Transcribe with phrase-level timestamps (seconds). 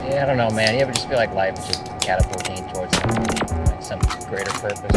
[0.00, 0.74] Yeah, I don't know, man.
[0.74, 4.94] You ever just feel like life is just catapulting towards like some greater purpose?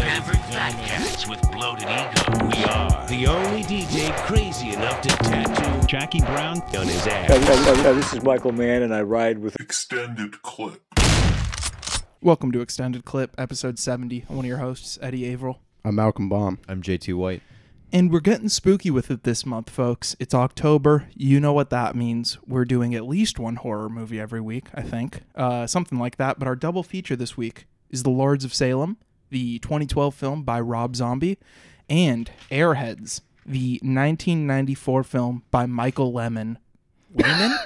[0.00, 2.46] Average fat cats with bloated ego.
[2.46, 6.62] We are the only DJ crazy enough to tattoo Jackie Brown.
[6.62, 7.28] on his ass.
[7.28, 10.82] Hey, hey, hey, hey, this is Michael Mann, and I ride with extended clip.
[12.22, 14.24] Welcome to Extended Clip, episode 70.
[14.30, 15.60] I'm one of your hosts, Eddie Averill.
[15.84, 16.58] I'm Malcolm Baum.
[16.66, 17.42] I'm JT White.
[17.92, 20.16] And we're getting spooky with it this month, folks.
[20.18, 21.08] It's October.
[21.14, 22.36] You know what that means.
[22.46, 25.22] We're doing at least one horror movie every week, I think.
[25.34, 26.38] Uh, something like that.
[26.38, 28.98] But our double feature this week is The Lords of Salem,
[29.30, 31.38] the 2012 film by Rob Zombie,
[31.88, 36.58] and Airheads, the 1994 film by Michael Lehmann.
[37.14, 37.56] Lemon?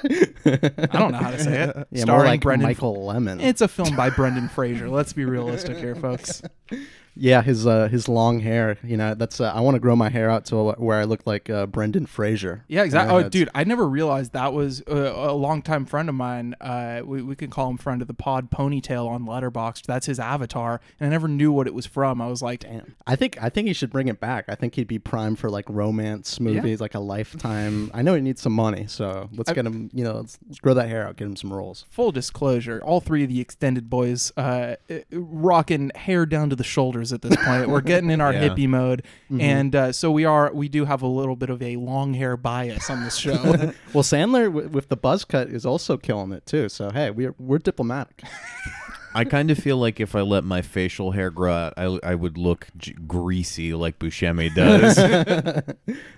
[0.45, 1.87] I don't know how to say it.
[1.91, 3.41] Yeah, more like Michael Lemon.
[3.41, 4.89] It's a film by Brendan Fraser.
[4.89, 6.41] Let's be realistic here, folks.
[7.15, 8.77] yeah, his uh, his long hair.
[8.83, 11.25] You know, that's uh, I want to grow my hair out to where I look
[11.27, 12.63] like uh, Brendan Fraser.
[12.67, 13.23] Yeah, exactly.
[13.23, 16.55] Oh, dude, I never realized that was a, a longtime friend of mine.
[16.61, 19.83] Uh, we, we can call him friend of the pod, Ponytail on Letterboxd.
[19.85, 22.21] That's his avatar, and I never knew what it was from.
[22.21, 22.95] I was like, Damn.
[23.05, 24.45] I think I think he should bring it back.
[24.47, 27.91] I think he'd be prime for like romance movies, like a lifetime.
[27.93, 29.89] I know he needs some money, so let's I- get him.
[29.93, 31.85] You know, let's, let's grow that hair out, get him some roles.
[31.89, 36.63] full disclosure, all three of the extended boys uh, uh, rocking hair down to the
[36.63, 37.69] shoulders at this point.
[37.69, 38.49] We're getting in our Yeah.
[38.49, 39.41] hippie mode, Mm-hmm.
[39.41, 40.51] and uh, so we are.
[40.53, 43.31] We do have a little bit of a long hair bias on this show.
[43.93, 46.69] Well, Sandler w- with the buzz cut is also killing it too.
[46.69, 48.23] So hey, we're we're diplomatic.
[49.13, 52.15] I kind of feel like if I let my facial hair grow out, I, I
[52.15, 54.95] would look j- greasy like Buscemi does.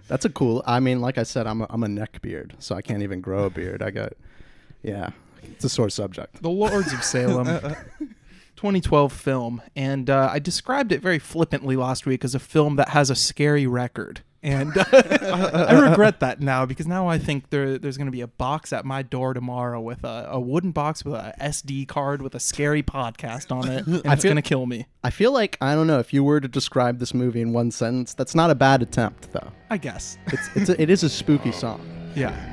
[0.07, 0.61] That's a cool.
[0.67, 3.19] I mean, like I said, I'm a, I'm a neck beard, so I can't even
[3.19, 3.81] grow a beard.
[3.81, 4.13] I got,
[4.83, 5.09] yeah,
[5.41, 6.43] it's a sore subject.
[6.43, 7.47] The Lords of Salem,
[8.63, 12.89] 2012 film, and uh, I described it very flippantly last week as a film that
[12.89, 14.21] has a scary record.
[14.41, 18.21] And uh, I regret that now because now I think there, there's going to be
[18.21, 22.21] a box at my door tomorrow with a, a wooden box with a SD card
[22.21, 24.87] with a scary podcast on it, and it's feel- going to kill me.
[25.03, 27.69] I feel like I don't know if you were to describe this movie in one
[27.69, 28.13] sentence.
[28.13, 29.51] That's not a bad attempt, though.
[29.69, 30.17] I guess.
[30.27, 31.85] It's it's a, it is a spooky song.
[32.15, 32.52] Yeah.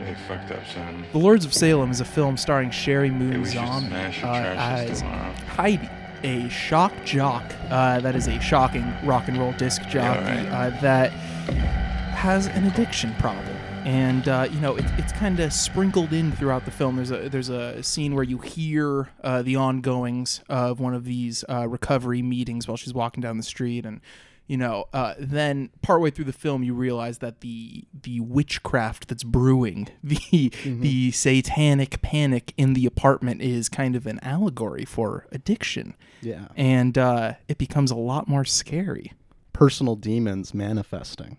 [0.00, 1.04] Really fucked up, son.
[1.12, 5.32] The Lords of Salem is a film starring Sheri Moon should Zombie uh, as tomorrow.
[5.48, 5.88] Heidi,
[6.22, 7.44] a shock jock.
[7.70, 10.48] Uh, that is a shocking rock and roll disc jockey right.
[10.48, 13.46] uh, that has an addiction problem.
[13.84, 16.96] And uh, you know it, it's kind of sprinkled in throughout the film.
[16.96, 21.44] There's a there's a scene where you hear uh, the ongoings of one of these
[21.48, 24.00] uh, recovery meetings while she's walking down the street, and
[24.48, 29.22] you know uh, then partway through the film you realize that the the witchcraft that's
[29.22, 35.94] brewing, the the satanic panic in the apartment is kind of an allegory for addiction,
[36.22, 39.12] Yeah, and uh, it becomes a lot more scary.
[39.52, 41.36] personal demons manifesting.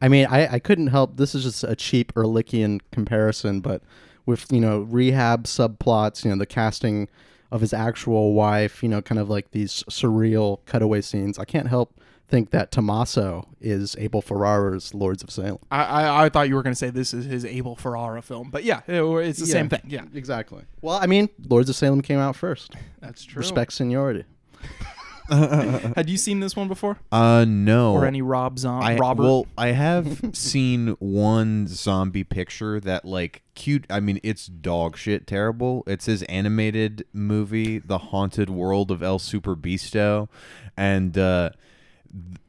[0.00, 1.16] I mean, I I couldn't help.
[1.18, 3.82] This is just a cheap Ehrlichian comparison, but
[4.24, 7.08] with you know rehab subplots, you know the casting
[7.50, 11.38] of his actual wife, you know, kind of like these surreal cutaway scenes.
[11.38, 15.58] I can't help think that Tommaso is Abel Ferrara's Lords of Salem.
[15.70, 18.50] I, I, I thought you were going to say this is his Abel Ferrara film,
[18.50, 19.82] but yeah, it- it's the same thing.
[19.86, 20.62] Yeah, exactly.
[20.80, 22.74] Well, I mean, Lords of Salem came out first.
[23.00, 23.40] that's true.
[23.40, 24.24] Respect seniority.
[25.30, 27.94] Had you seen this one before, uh, no.
[27.94, 28.86] or any Rob zombie?
[28.86, 29.22] I, Robert?
[29.22, 33.86] Well, I have seen one zombie picture that like cute.
[33.88, 35.84] I mean, it's dog shit terrible.
[35.86, 40.28] It's his animated movie, The Haunted World of El Super Beasto,
[40.76, 41.58] and uh, th-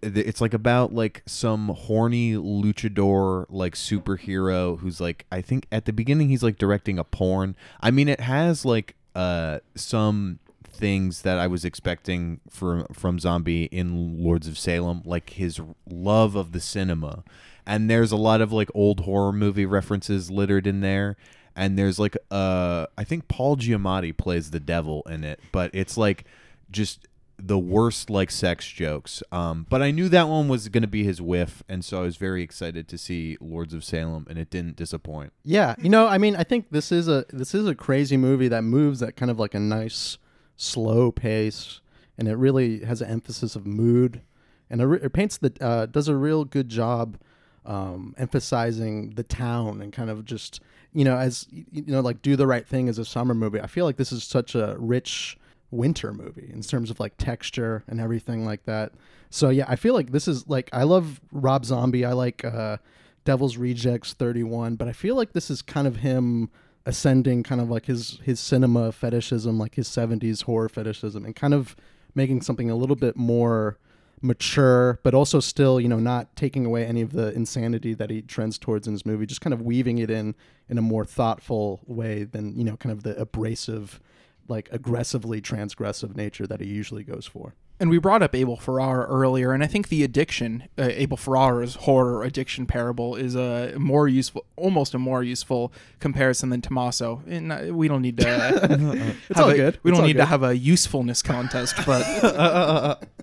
[0.02, 5.94] it's like about like some horny luchador like superhero who's like I think at the
[5.94, 7.56] beginning he's like directing a porn.
[7.80, 13.66] I mean, it has like uh some things that I was expecting from from Zombie
[13.66, 17.24] in Lords of Salem, like his love of the cinema.
[17.66, 21.16] And there's a lot of like old horror movie references littered in there.
[21.56, 25.96] And there's like uh I think Paul Giamatti plays the devil in it, but it's
[25.96, 26.26] like
[26.70, 27.08] just
[27.38, 29.24] the worst like sex jokes.
[29.32, 32.04] Um but I knew that one was going to be his whiff and so I
[32.04, 35.34] was very excited to see Lords of Salem and it didn't disappoint.
[35.44, 38.48] Yeah, you know, I mean, I think this is a this is a crazy movie
[38.48, 40.18] that moves at kind of like a nice
[40.56, 41.82] slow pace,
[42.18, 44.22] and it really has an emphasis of mood,
[44.70, 47.18] and it, re- it paints the uh, does a real good job
[47.66, 50.60] um, emphasizing the town and kind of just
[50.94, 53.60] you know as you know like do the right thing as a summer movie.
[53.60, 55.38] I feel like this is such a rich
[55.74, 58.94] winter movie in terms of like texture and everything like that.
[59.30, 62.06] So yeah, I feel like this is like I love Rob Zombie.
[62.06, 62.78] I like uh,
[63.26, 66.50] Devil's Rejects 31, but I feel like this is kind of him
[66.86, 71.54] ascending kind of like his his cinema fetishism, like his 70s horror fetishism and kind
[71.54, 71.76] of
[72.16, 73.78] making something a little bit more
[74.22, 78.22] mature, but also still, you know, not taking away any of the insanity that he
[78.22, 80.34] trends towards in his movie, just kind of weaving it in
[80.70, 84.00] in a more thoughtful way than, you know, kind of the abrasive,
[84.48, 87.56] like aggressively transgressive nature that he usually goes for.
[87.80, 91.76] And we brought up Abel Ferrara earlier, and I think the addiction, uh, Abel Ferrara's
[91.76, 97.24] horror addiction parable, is a more useful, almost a more useful comparison than Tommaso.
[97.28, 98.28] And uh, we don't need to.
[99.36, 99.80] have all a- good.
[99.84, 103.04] We It's don't all need to have a usefulness contest, but.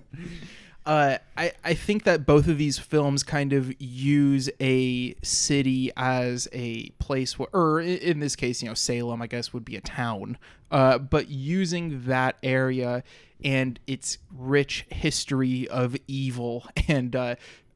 [0.85, 6.47] Uh, I, I think that both of these films kind of use a city as
[6.51, 9.81] a place where, or in this case, you know, Salem, I guess, would be a
[9.81, 10.37] town.
[10.71, 13.03] Uh, but using that area
[13.43, 17.35] and its rich history of evil and, uh,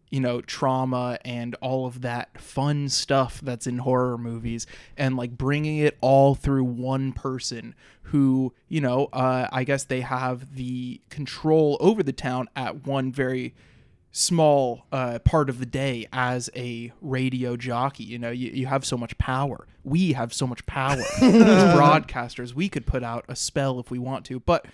[0.10, 4.68] you know, trauma and all of that fun stuff that's in horror movies
[4.98, 10.02] and like bringing it all through one person who, you know, uh, I guess they
[10.02, 13.56] have the control over the town at one very
[14.12, 18.06] small uh, part of the day as a radio jockey.
[18.06, 19.68] You know, you, you have so much power.
[19.84, 22.54] We have so much power as broadcasters.
[22.54, 24.40] We could put out a spell if we want to.
[24.40, 24.68] But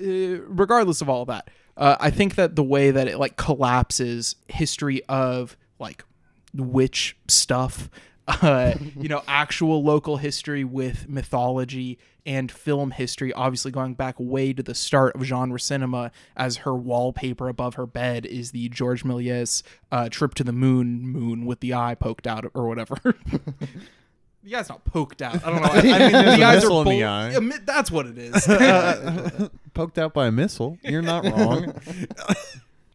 [0.00, 4.36] uh, regardless of all that, uh, I think that the way that it like collapses
[4.48, 6.04] history of like
[6.52, 7.88] witch stuff,
[8.28, 14.52] uh, you know, actual local history with mythology and film history, obviously going back way
[14.52, 19.04] to the start of genre cinema, as her wallpaper above her bed is the George
[19.04, 22.98] Méliès uh, trip to the moon moon with the eye poked out or whatever.
[24.44, 25.44] The eye's not poked out.
[25.44, 25.68] I don't know.
[25.68, 27.30] I, I mean, the a eyes missile are in the eye.
[27.32, 29.50] Yeah, That's what it is.
[29.74, 30.78] Poked out by a missile.
[30.82, 31.74] You're not wrong.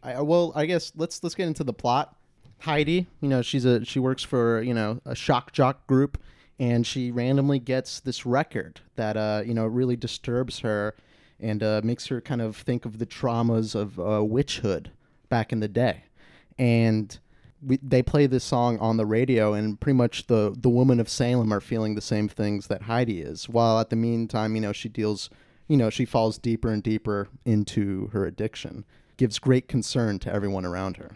[0.01, 2.15] I, well, I guess let's let's get into the plot.
[2.59, 6.17] Heidi, you know, she's a she works for you know a shock jock group,
[6.59, 10.95] and she randomly gets this record that uh you know really disturbs her,
[11.39, 14.87] and uh, makes her kind of think of the traumas of uh, witchhood
[15.29, 16.05] back in the day,
[16.57, 17.19] and
[17.65, 21.09] we, they play this song on the radio, and pretty much the the women of
[21.09, 23.47] Salem are feeling the same things that Heidi is.
[23.49, 25.29] While at the meantime, you know, she deals,
[25.67, 28.85] you know, she falls deeper and deeper into her addiction.
[29.17, 31.11] Gives great concern to everyone around her.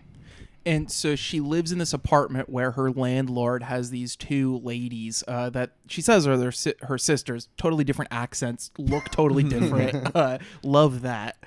[0.66, 5.50] and so she lives in this apartment where her landlord has these two ladies uh,
[5.50, 10.14] that she says are their si- her sisters, totally different accents, look totally different.
[10.16, 11.38] uh, love that.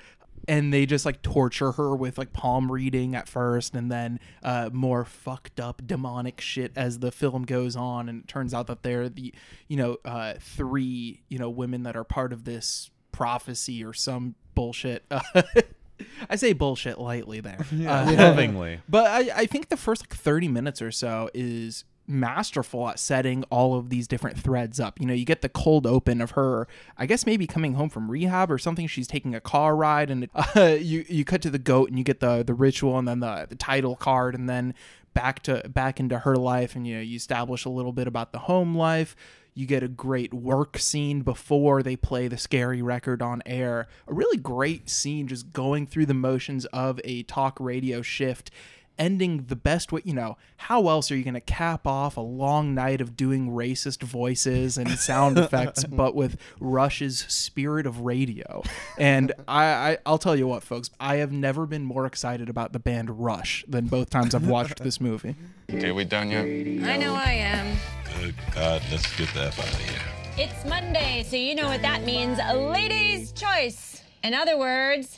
[0.47, 4.69] And they just like torture her with like palm reading at first, and then uh,
[4.73, 8.09] more fucked up demonic shit as the film goes on.
[8.09, 9.33] And it turns out that they're the,
[9.67, 14.35] you know, uh, three, you know, women that are part of this prophecy or some
[14.55, 15.05] bullshit.
[16.29, 17.59] I say bullshit lightly there.
[17.81, 18.79] Uh, Lovingly.
[18.89, 23.43] but I, I think the first like 30 minutes or so is masterful at setting
[23.49, 24.99] all of these different threads up.
[24.99, 26.67] You know, you get the cold open of her,
[26.97, 28.87] I guess maybe coming home from rehab or something.
[28.87, 32.03] She's taking a car ride, and uh, you you cut to the goat, and you
[32.03, 34.73] get the the ritual, and then the the title card, and then
[35.13, 38.31] back to back into her life, and you know you establish a little bit about
[38.31, 39.15] the home life.
[39.53, 43.87] You get a great work scene before they play the scary record on air.
[44.07, 48.49] A really great scene just going through the motions of a talk radio shift,
[48.97, 50.01] ending the best way.
[50.03, 53.51] You know, how else are you going to cap off a long night of doing
[53.51, 58.63] racist voices and sound effects, but with Rush's spirit of radio?
[58.97, 62.73] And I, I, I'll tell you what, folks, I have never been more excited about
[62.73, 65.35] the band Rush than both times I've watched this movie.
[65.69, 66.43] Okay, we done yet?
[66.43, 67.77] I know I am.
[68.19, 69.99] Good God, let's get the F out of here.
[70.37, 72.39] It's Monday, so you know what that means.
[72.41, 74.01] A lady's choice.
[74.23, 75.17] In other words,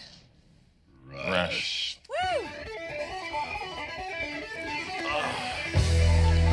[1.12, 2.00] Rush.
[2.09, 2.48] woo!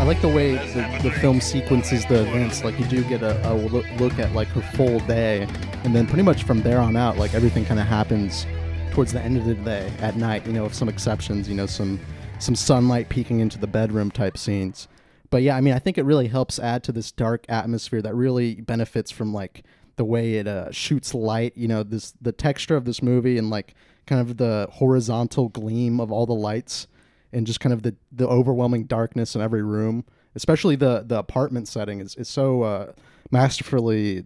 [0.00, 2.64] I like the way the, the film sequences the events.
[2.64, 5.42] Like you do get a, a loo- look at like her full day,
[5.85, 8.47] and then pretty much from there on out, like everything kind of happens
[8.92, 10.47] towards the end of the day at night.
[10.47, 11.50] You know, with some exceptions.
[11.50, 12.00] You know, some
[12.38, 14.88] some sunlight peeking into the bedroom type scenes.
[15.28, 18.14] But yeah, I mean, I think it really helps add to this dark atmosphere that
[18.14, 19.64] really benefits from like
[19.97, 21.52] the way it uh, shoots light.
[21.59, 23.75] You know, this the texture of this movie and like
[24.07, 26.87] kind of the horizontal gleam of all the lights
[27.32, 31.68] and just kind of the, the overwhelming darkness in every room, especially the the apartment
[31.68, 32.92] setting is, is so uh,
[33.30, 34.25] masterfully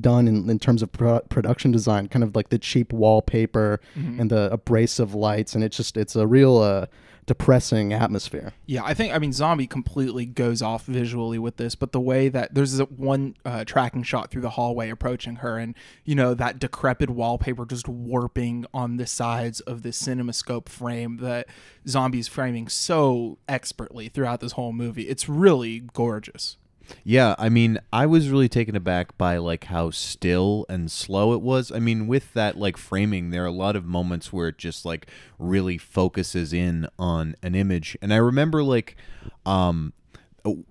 [0.00, 3.80] done in, in terms of pro- production design, kind of like the cheap wallpaper
[4.20, 6.86] and the abrasive lights, and it's just it's a real uh,
[7.26, 8.52] depressing atmosphere.
[8.66, 12.28] Yeah, I think I mean Zombie completely goes off visually with this, but the way
[12.28, 16.58] that there's one uh, tracking shot through the hallway approaching her, and you know that
[16.58, 21.48] decrepit wallpaper just warping on the sides of the CinemaScope frame that
[21.88, 25.08] Zombie's framing so expertly throughout this whole movie.
[25.08, 26.56] It's really gorgeous.
[27.04, 31.40] Yeah, I mean, I was really taken aback by like how still and slow it
[31.40, 31.70] was.
[31.72, 34.84] I mean, with that like framing, there are a lot of moments where it just
[34.84, 35.06] like
[35.38, 37.96] really focuses in on an image.
[38.02, 38.96] And I remember like
[39.44, 39.92] um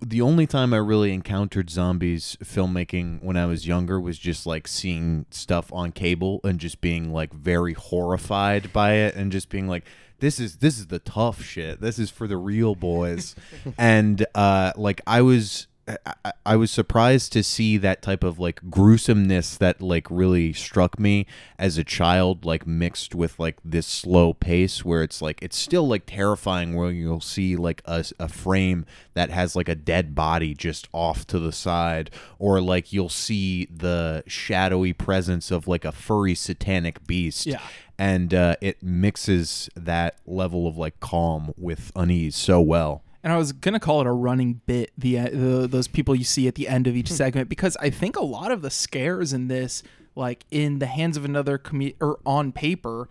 [0.01, 4.67] the only time I really encountered zombies filmmaking when I was younger was just like
[4.67, 9.67] seeing stuff on cable and just being like very horrified by it and just being
[9.67, 9.83] like
[10.19, 11.81] this is this is the tough shit.
[11.81, 13.35] This is for the real boys.
[13.77, 18.59] and uh like I was I, I was surprised to see that type of like
[18.71, 21.27] gruesomeness that like really struck me
[21.59, 25.87] as a child like mixed with like this slow pace where it's like it's still
[25.87, 30.55] like terrifying where you'll see like a, a frame that has like a dead body
[30.55, 35.91] just off to the side or like you'll see the shadowy presence of like a
[35.91, 37.61] furry satanic beast Yeah.
[37.99, 43.37] and uh, it mixes that level of like calm with unease so well And I
[43.37, 44.91] was gonna call it a running bit.
[44.97, 47.89] The, uh, the those people you see at the end of each segment because I
[47.89, 49.81] think a lot of the scares in this,
[50.15, 53.09] like in the hands of another com- or on paper,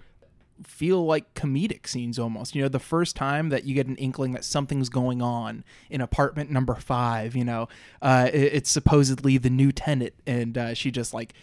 [0.62, 2.54] feel like comedic scenes almost.
[2.54, 6.00] You know, the first time that you get an inkling that something's going on in
[6.00, 7.66] apartment number five, you know,
[8.00, 11.34] uh, it- it's supposedly the new tenant, and uh, she just like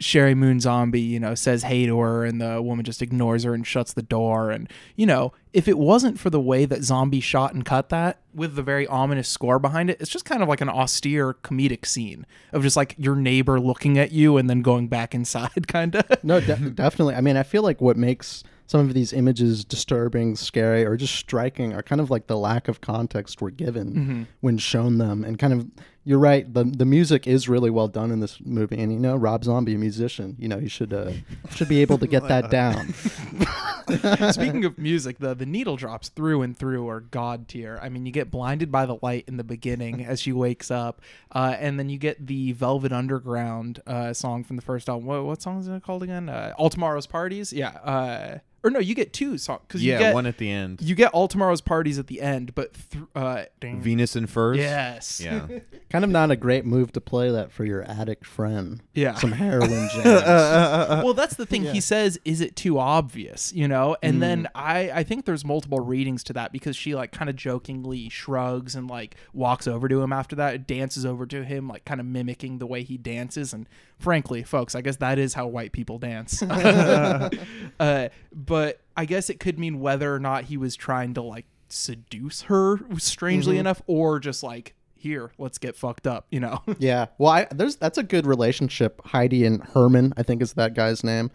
[0.00, 3.54] Sheri Moon Zombie, you know, says hey to her, and the woman just ignores her
[3.54, 4.50] and shuts the door.
[4.50, 8.20] And you know, if it wasn't for the way that Zombie shot and cut that
[8.34, 11.86] with the very ominous score behind it, it's just kind of like an austere comedic
[11.86, 15.94] scene of just like your neighbor looking at you and then going back inside, kind
[15.96, 16.24] of.
[16.24, 17.14] No, de- definitely.
[17.14, 21.14] I mean, I feel like what makes some of these images disturbing, scary, or just
[21.14, 24.22] striking are kind of like the lack of context we're given mm-hmm.
[24.40, 25.24] when shown them.
[25.24, 25.66] And kind of,
[26.06, 26.50] you're right.
[26.54, 29.74] The the music is really well done in this movie, and you know, Rob Zombie,
[29.74, 31.10] a musician, you know, he should uh,
[31.50, 32.94] should be able to get that down.
[34.32, 37.78] Speaking of music, the the needle drops through and through are god tier.
[37.82, 41.02] I mean, you get blinded by the light in the beginning as she wakes up,
[41.32, 45.06] uh, and then you get the Velvet Underground uh, song from the first album.
[45.06, 46.28] What, what song is it called again?
[46.28, 47.52] Uh, All Tomorrow's Parties.
[47.52, 47.68] Yeah.
[47.68, 50.82] Uh, or no, you get two songs because you yeah get one at the end
[50.82, 55.20] you get All Tomorrow's Parties at the end, but th- uh, venus in furs Yes.
[55.20, 55.46] yeah
[55.88, 58.82] kind of not a great move to play that for your addict friend.
[58.94, 59.14] Yeah.
[59.14, 60.04] Some heroin jams.
[60.04, 61.64] well, that's the thing.
[61.64, 65.80] He says, "Is it too obvious?" You know, and then I I think there's multiple
[65.80, 70.02] readings to that because she like kind of jokingly shrugs and like walks over to
[70.02, 73.52] him after that, dances over to him, like kind of mimicking the way he dances.
[73.52, 76.42] And frankly, folks, I guess that is how white people dance.
[77.80, 81.46] uh, but I guess it could mean whether or not he was trying to like
[81.68, 84.74] seduce her, strangely enough, or just like
[85.06, 86.26] here, let's get fucked up.
[86.30, 86.62] You know.
[86.78, 87.06] Yeah.
[87.16, 89.00] Well, I, there's that's a good relationship.
[89.06, 91.30] Heidi and Herman, I think is that guy's name.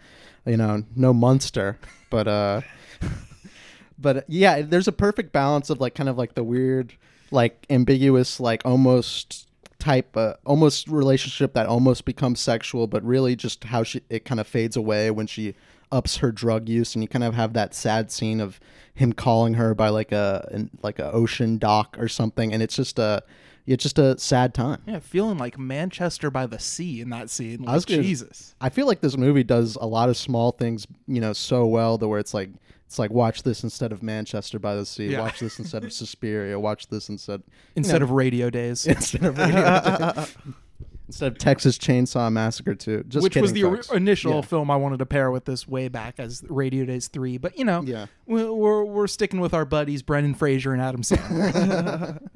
[0.46, 1.78] You know, no Munster,
[2.10, 2.60] but uh,
[3.98, 6.94] but yeah, there's a perfect balance of like kind of like the weird,
[7.30, 9.48] like ambiguous, like almost
[9.78, 14.40] type, uh, almost relationship that almost becomes sexual, but really just how she it kind
[14.40, 15.54] of fades away when she
[15.90, 18.60] ups her drug use, and you kind of have that sad scene of
[18.94, 22.98] him calling her by like a like a ocean dock or something, and it's just
[22.98, 23.22] a
[23.66, 24.80] it's just a sad time.
[24.86, 27.60] Yeah, feeling like Manchester by the sea in that scene.
[27.60, 28.54] Like, I was gonna- Jesus.
[28.60, 31.98] I feel like this movie does a lot of small things, you know, so well
[31.98, 32.50] that where it's like
[32.86, 35.20] it's like watch this instead of Manchester by the Sea, Yeah.
[35.20, 37.42] watch this instead of Suspiria, watch this instead
[37.74, 38.86] Instead know, of radio days.
[38.86, 40.24] instead of radio,
[41.08, 43.02] instead of Texas Chainsaw Massacre two.
[43.08, 44.40] Just which was the ori- initial Yeah.
[44.42, 47.38] film I wanted to pair with this way back as Radio Days 3.
[47.38, 48.06] But, you know, Yeah.
[48.26, 52.20] we're, we're, we're sticking with our buddies, Brendan Fraser and Adam Sandler.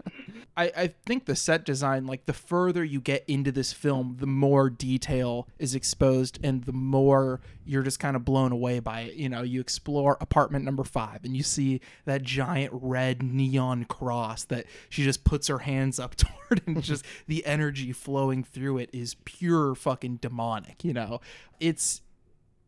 [0.56, 4.26] I, I think the set design, like the further you get into this film, the
[4.26, 9.14] more detail is exposed and the more you're just kind of blown away by it.
[9.14, 14.44] You know, you explore apartment number five and you see that giant red neon cross
[14.44, 18.88] that she just puts her hands up toward and just the energy flowing through it
[18.92, 21.20] is pure fucking demonic, you know?
[21.60, 22.00] It's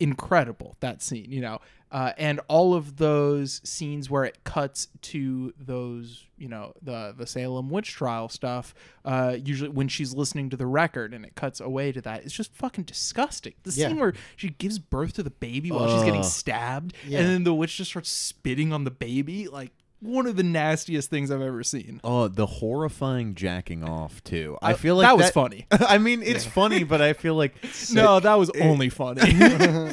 [0.01, 1.59] incredible that scene you know
[1.91, 7.27] uh, and all of those scenes where it cuts to those you know the the
[7.27, 11.61] salem witch trial stuff uh, usually when she's listening to the record and it cuts
[11.61, 13.55] away to that it's just fucking disgusting.
[13.65, 13.89] The Yeah.
[13.89, 17.55] scene where she gives birth to the baby while she's getting stabbed and then the
[17.55, 21.65] witch just starts spitting on the baby like one of the nastiest things i've ever
[21.65, 22.01] seen.
[22.05, 24.57] Oh, the horrifying jacking off too.
[24.63, 25.67] I Uh, feel like that was funny.
[25.73, 27.55] I mean, it's funny, but I feel like
[27.93, 29.23] no that was only funny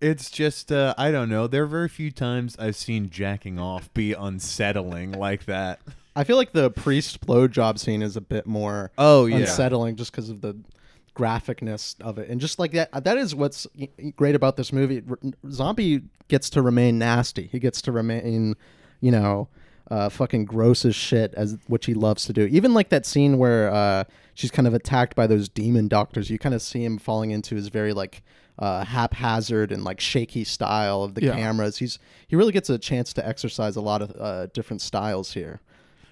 [0.00, 1.46] it's just uh, I don't know.
[1.46, 5.80] There are very few times I've seen jacking off be unsettling like that.
[6.16, 9.38] I feel like the priest blowjob scene is a bit more Oh, yeah.
[9.38, 10.56] unsettling just because of the
[11.14, 13.04] graphicness of it, and just like that.
[13.04, 13.66] That is what's
[14.16, 15.02] great about this movie.
[15.08, 15.18] R-
[15.50, 17.48] Zombie gets to remain nasty.
[17.50, 18.54] He gets to remain,
[19.00, 19.48] you know.
[19.90, 22.42] uh, fucking gross as shit as which he loves to do.
[22.46, 24.04] Even like that scene where uh,
[24.34, 26.30] she's kind of attacked by those demon doctors.
[26.30, 28.22] You kind of see him falling into his very like
[28.60, 31.34] uh, haphazard and like shaky style of the Yeah.
[31.34, 31.78] cameras.
[31.78, 31.98] He's
[32.28, 35.60] he really gets a chance to exercise a lot of uh, different styles here.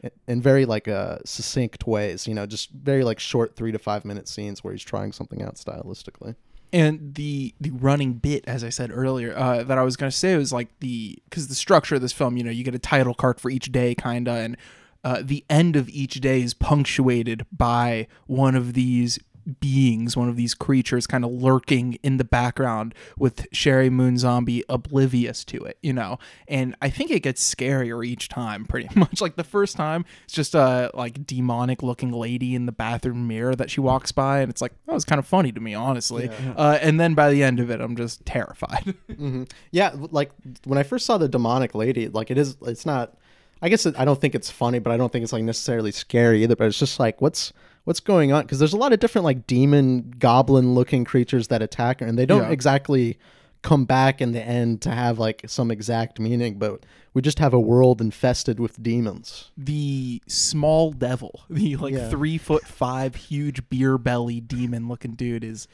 [0.02, 3.78] in- In very like uh, succinct ways, you know, just very like short three to
[3.78, 6.34] five minute scenes where he's trying something out stylistically.
[6.72, 10.16] and the the running bit as i said earlier uh, that i was going to
[10.16, 12.78] say was like the because the structure of this film you know you get a
[12.78, 14.54] title card for each day kinda and
[15.02, 19.18] uh, the end of each day is punctuated by one of these
[19.60, 24.64] beings one of these creatures kind of lurking in the background with sheri moon zombie
[24.68, 29.20] oblivious to it you know and i think it gets scarier each time pretty much
[29.20, 33.54] like the first time it's just a like demonic looking lady in the bathroom mirror
[33.54, 36.30] that she walks by and it's like that was kind of funny to me honestly
[36.56, 38.94] uh, and then by the end of it i'm just terrified
[39.70, 40.30] Yeah, like
[40.64, 43.16] when I first saw the demonic lady, like it is, it's not.
[43.60, 45.90] I guess it, I don't think it's funny, but I don't think it's like necessarily
[45.90, 46.56] scary either.
[46.56, 47.52] But it's just like what's
[47.88, 51.62] what's going on because there's a lot of different like demon goblin looking creatures that
[51.62, 52.50] attack her, and they don't Yeah.
[52.50, 53.18] exactly
[53.62, 56.58] come back in the end to have like some exact meaning.
[56.58, 59.50] But we just have a world infested with demons.
[59.56, 62.08] the small devil the like Yeah.
[62.10, 65.66] three foot five huge beer belly demon looking dude is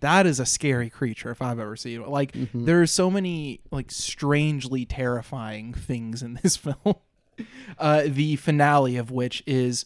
[0.00, 3.60] that is a scary creature if i've ever seen it like there are so many
[3.70, 6.94] like strangely terrifying things in this film
[7.78, 9.84] uh, the finale of which is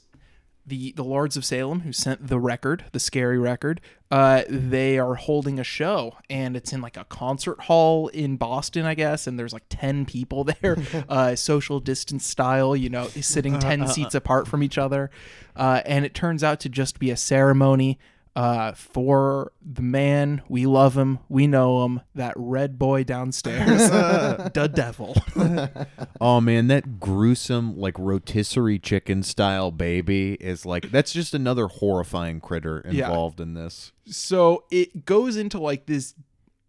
[0.66, 3.80] the the Lords of Salem who sent the record, the scary record.
[4.10, 8.84] Uh, they are holding a show, and it's in like a concert hall in Boston,
[8.84, 9.26] I guess.
[9.26, 10.76] And there's like ten people there,
[11.08, 15.10] uh, social distance style, you know, sitting ten seats apart from each other.
[15.56, 17.98] Uh, and it turns out to just be a ceremony
[18.34, 20.42] uh, for the man.
[20.48, 25.16] We love him, we know him, that red boy downstairs, the devil.
[26.20, 32.40] Oh man, that gruesome like rotisserie chicken style baby is like that's just another horrifying
[32.40, 33.06] critter Yeah.
[33.06, 33.90] involved in this.
[34.06, 36.14] so it goes into like this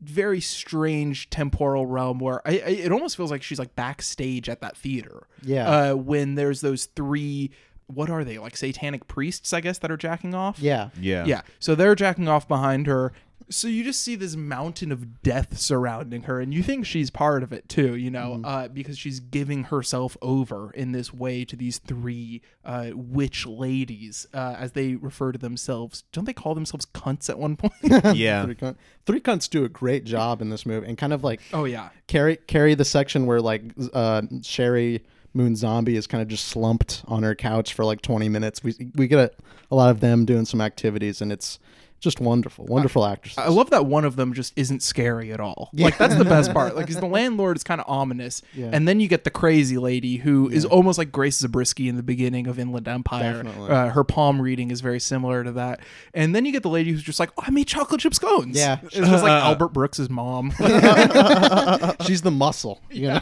[0.01, 4.61] very strange temporal realm where I, I it almost feels like she's like backstage at
[4.61, 5.27] that theater.
[5.43, 5.69] Yeah.
[5.91, 7.51] Uh, when there's those three,
[7.95, 9.53] what are they like satanic priests?
[9.53, 10.59] I guess that are jacking off.
[10.59, 11.25] Yeah, Yeah.
[11.25, 11.41] Yeah.
[11.59, 13.13] So they're jacking off behind her.
[13.49, 17.43] So you just see this mountain of death surrounding her, and you think she's part
[17.43, 21.55] of it too, you know, uh, because she's giving herself over in this way to
[21.55, 26.03] these three uh, witch ladies, uh, as they refer to themselves.
[26.13, 27.73] Don't they call themselves cunts at one point?
[28.15, 28.43] Yeah.
[28.45, 31.41] three, cunt, three cunts do a great job in this movie, and kind of like
[31.51, 31.89] oh yeah.
[32.07, 33.63] carry carry the section where like
[33.93, 35.01] uh Sheri
[35.33, 38.63] Moon Zombie is kind of just slumped on her couch for like 20 minutes.
[38.63, 39.31] We we get a,
[39.71, 41.59] a lot of them doing some activities and it's
[41.99, 42.65] just wonderful.
[42.65, 43.37] Wonderful actresses.
[43.37, 45.69] I love that one of them just isn't scary at all.
[45.71, 45.85] Yeah.
[45.85, 46.75] Like that's the best part.
[46.75, 48.71] Like, because the landlord is kind of ominous, Yeah.
[48.73, 52.03] and then you get the crazy lady who is almost like Grace Zabriskie in the
[52.03, 53.41] beginning of Inland Empire.
[53.41, 53.69] Definitely.
[53.69, 55.79] Uh, her palm reading is very similar to that.
[56.13, 58.57] And then you get the lady who's just like, "Oh, I made chocolate chip scones."
[58.57, 58.79] Yeah.
[58.83, 60.51] it's just like Albert Brooks's mom.
[62.05, 63.21] She's the muscle, you know.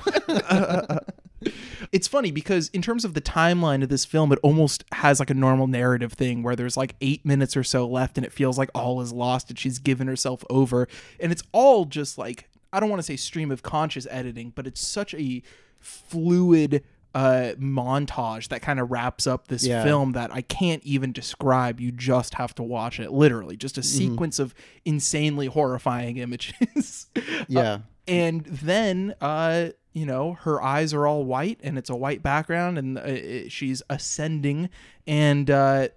[1.92, 5.30] It's funny because in terms of the timeline of this film, it almost has like
[5.30, 8.58] a normal narrative thing where there's like eight minutes or so left, and it feels
[8.58, 10.88] like all is lost, and she's given herself over,
[11.20, 14.66] and it's all just like I don't want to say stream of conscious editing, but
[14.66, 15.42] it's such a
[15.80, 19.84] fluid uh montage that kind of wraps up this Yeah.
[19.84, 21.82] film that I can't even describe.
[21.82, 23.12] You just have to watch it.
[23.12, 23.98] Literally, just a Mm-hmm.
[23.98, 27.08] sequence of insanely horrifying images.
[27.50, 27.80] Yeah.
[28.12, 32.78] And then uh you know her eyes are all white and it's a white background
[32.78, 34.70] and uh, it, she's ascending.
[35.08, 35.88] And uh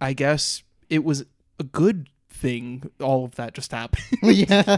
[0.00, 1.24] i guess it was
[1.60, 4.04] a good thing all of that just happened.
[4.22, 4.76] Yeah.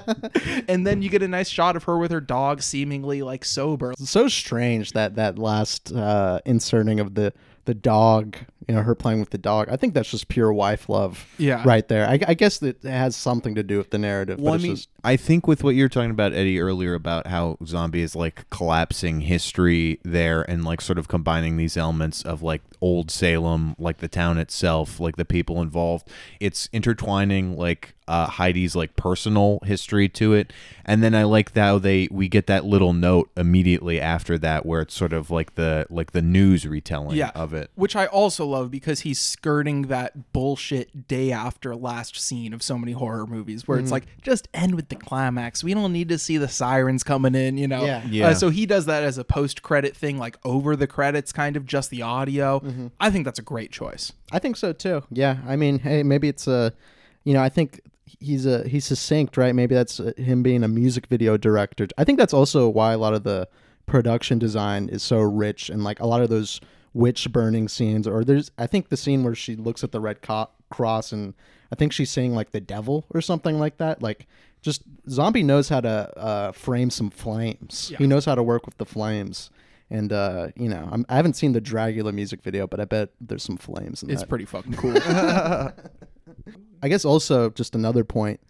[0.68, 3.92] and then you get a nice shot of her with her dog seemingly like sober.
[3.92, 7.32] It's so strange that that last uh inserting of the
[7.64, 8.37] the dog,
[8.68, 9.68] you know, her playing with the dog.
[9.70, 11.26] I think that's just pure wife love.
[11.38, 11.62] Yeah.
[11.64, 12.07] Right there.
[12.09, 14.40] I, I guess it has something to do with the narrative.
[14.40, 16.94] Well, but I mean, just, I think with what you were talking about, Eddie, earlier
[16.94, 22.22] about how zombie is like collapsing history there and like sort of combining these elements
[22.22, 26.09] of like old Salem, like the town itself, like the people involved.
[26.40, 30.52] It's intertwining like uh, Heidi's like personal history to it,
[30.85, 34.81] and then I like how they we get that little note immediately after that where
[34.81, 37.70] it's sort of like the like the news retelling yeah of it.
[37.74, 42.76] which i also love because he's skirting that bullshit day after last scene of so
[42.78, 46.18] many horror movies where it's like just end with the climax we don't need to
[46.18, 48.02] see the sirens coming in you know Yeah.
[48.08, 48.28] Yeah.
[48.28, 51.66] Uh, so he does that as a post-credit thing like over the credits kind of
[51.66, 52.62] just the audio
[53.00, 55.04] i think that's a great choice I think so too.
[55.10, 55.36] Yeah.
[55.46, 56.72] I mean, hey, maybe it's a,
[57.22, 57.80] you know, I think
[58.18, 59.54] he's a he's succinct, right?
[59.54, 61.86] Maybe that's uh, him being a music video director.
[61.96, 63.48] I think that's also why a lot of the
[63.86, 66.60] production design is so rich and like a lot of those
[66.96, 70.22] witch burning scenes or there's I think the scene where she looks at the red
[70.22, 71.35] co- cross and
[71.70, 74.26] I think she's saying like the devil or something like that like
[74.62, 78.78] just zombie knows how to uh, frame some flames he knows how to work with
[78.78, 79.50] the flames
[79.90, 83.11] and uh, you know I'm, I haven't seen the Dragula music video but I bet
[83.20, 84.28] there's some flames in It's that.
[84.28, 84.96] pretty fucking cool.
[86.82, 88.40] I guess also just another point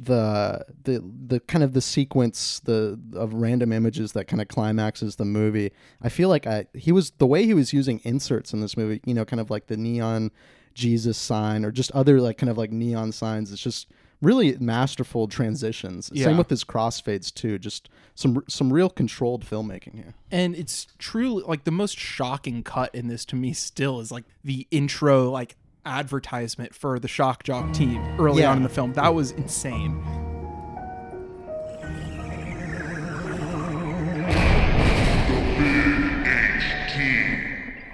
[0.00, 5.16] the the the kind of the sequence the of random images that kind of climaxes
[5.16, 5.72] the movie.
[6.00, 9.00] I feel like I he was the way he was using inserts in this movie,
[9.04, 10.30] you know, kind of like the neon
[10.74, 13.50] Jesus sign or just other like kind of like neon signs.
[13.50, 13.88] It's just
[14.22, 16.10] really masterful transitions.
[16.12, 16.26] Yeah.
[16.26, 17.58] Same with his crossfades too.
[17.58, 20.14] Just some some real controlled filmmaking here.
[20.30, 24.24] and it's truly like the most shocking cut in this to me still is like
[24.44, 25.56] the intro like
[25.88, 28.50] advertisement for the shock jock team early Yeah.
[28.50, 30.00] on in the film that was insane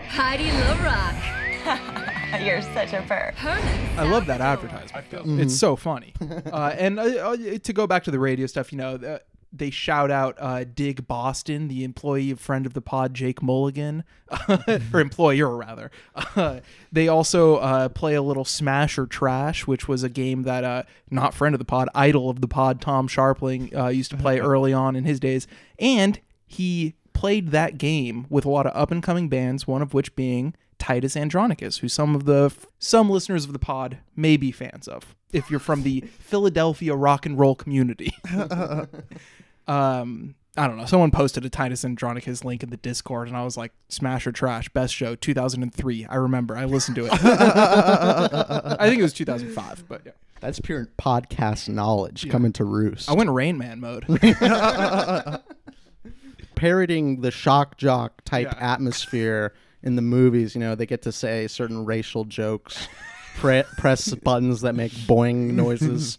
[0.08, 1.14] Heidi LaRock.
[2.44, 3.34] You're such a perv.
[3.96, 5.06] I love that advertisement.
[5.10, 5.22] Though.
[5.26, 6.14] It's so funny.
[6.52, 9.18] uh, and uh, uh, to go back to the radio stuff, you know, uh,
[9.56, 14.04] they shout out uh, Dig Boston, the employee friend of the pod, Jake Mulligan,
[14.92, 15.90] or employer rather.
[16.14, 16.60] Uh,
[16.92, 20.82] they also uh, play a little Smash or Trash, which was a game that uh,
[21.10, 24.38] not friend of the pod, idol of the pod, Tom Scharpling uh, used to play
[24.40, 25.46] early on in his days,
[25.78, 29.94] and he played that game with a lot of up and coming bands, one of
[29.94, 34.50] which being Titus Andronicus, who some of the some listeners of the pod may be
[34.50, 38.12] fans of, if you're from the Philadelphia rock and roll community.
[39.66, 40.86] Um, I don't know.
[40.86, 44.32] Someone posted a Titus Andronicus link in the Discord, and I was like, "Smash or
[44.32, 46.56] trash, best show, 2003." I remember.
[46.56, 47.12] I listened to it.
[47.22, 50.12] I think it was 2005, but yeah.
[50.40, 53.08] That's pure podcast knowledge coming to roost.
[53.10, 54.04] I went Rain Man mode.
[56.54, 58.72] Parroting the shock jock type Yeah.
[58.74, 60.54] atmosphere in the movies.
[60.54, 62.86] You know, they get to say certain racial jokes,
[63.36, 66.18] pre- press buttons that make boing noises.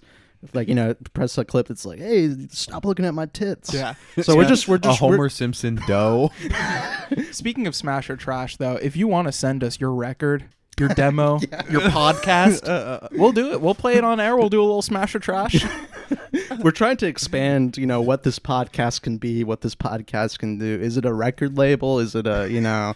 [0.54, 3.96] Like you know, press a clip that's like, "Hey, stop looking at my tits." Yeah.
[4.22, 6.32] So we're just we're a just we're- Homer Simpson dough.
[7.32, 10.46] Speaking of Smash or Trash, though, if you want to send us your record,
[10.80, 13.08] your demo, your podcast, uh, uh, uh.
[13.14, 13.62] we'll do it.
[13.62, 14.36] We'll play it on air.
[14.36, 15.66] We'll do a little Smash or Trash.
[16.62, 17.78] we're trying to expand.
[17.78, 20.80] You know what this podcast can be, what this podcast can do.
[20.80, 22.00] Is it a record label?
[22.00, 22.94] Is it a you know?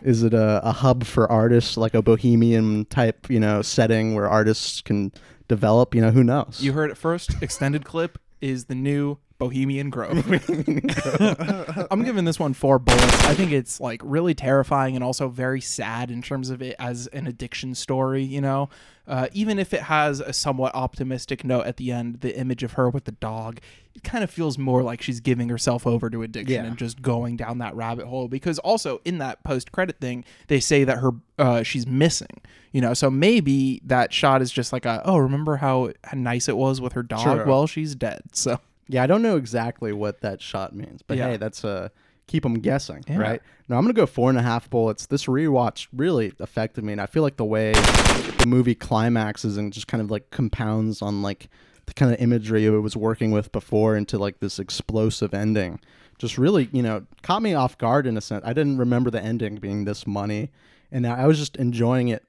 [0.00, 4.28] Is it a, a hub for artists, like a bohemian type, you know, setting where
[4.28, 5.10] artists can
[5.48, 5.94] develop?
[5.94, 6.60] You know, who knows?
[6.62, 7.42] You heard it first.
[7.42, 10.26] Extended clip is the new Bohemian Grove.
[11.90, 13.24] I'm giving this one four bullets.
[13.24, 17.06] I think it's like really terrifying and also very sad in terms of it as
[17.08, 18.24] an addiction story.
[18.24, 18.68] You know,
[19.06, 22.72] uh, even if it has a somewhat optimistic note at the end, the image of
[22.72, 23.60] her with the dog,
[23.94, 26.68] it kind of feels more like she's giving herself over to addiction Yeah.
[26.68, 28.26] and just going down that rabbit hole.
[28.26, 32.40] Because also in that post credit thing, they say that her uh, she's missing.
[32.72, 36.48] You know, so maybe that shot is just like a oh, remember how, how nice
[36.48, 37.20] it was with her dog?
[37.22, 37.46] Sure.
[37.46, 38.22] Well, she's dead.
[38.32, 41.28] So Yeah, I don't know exactly what that shot means, but Yeah.
[41.30, 41.88] hey, that's uh
[42.26, 43.18] keep them guessing, Yeah.
[43.18, 43.42] right?
[43.68, 45.06] No, I'm gonna go four and a half bullets.
[45.06, 49.72] This rewatch really affected me, and I feel like the way the movie climaxes and
[49.72, 51.48] just kind of like compounds on like
[51.86, 55.80] the kind of imagery it was working with before into like this explosive ending,
[56.18, 58.42] just really you know caught me off guard in a sense.
[58.44, 60.50] I didn't remember the ending being this money,
[60.92, 62.24] and I was just enjoying it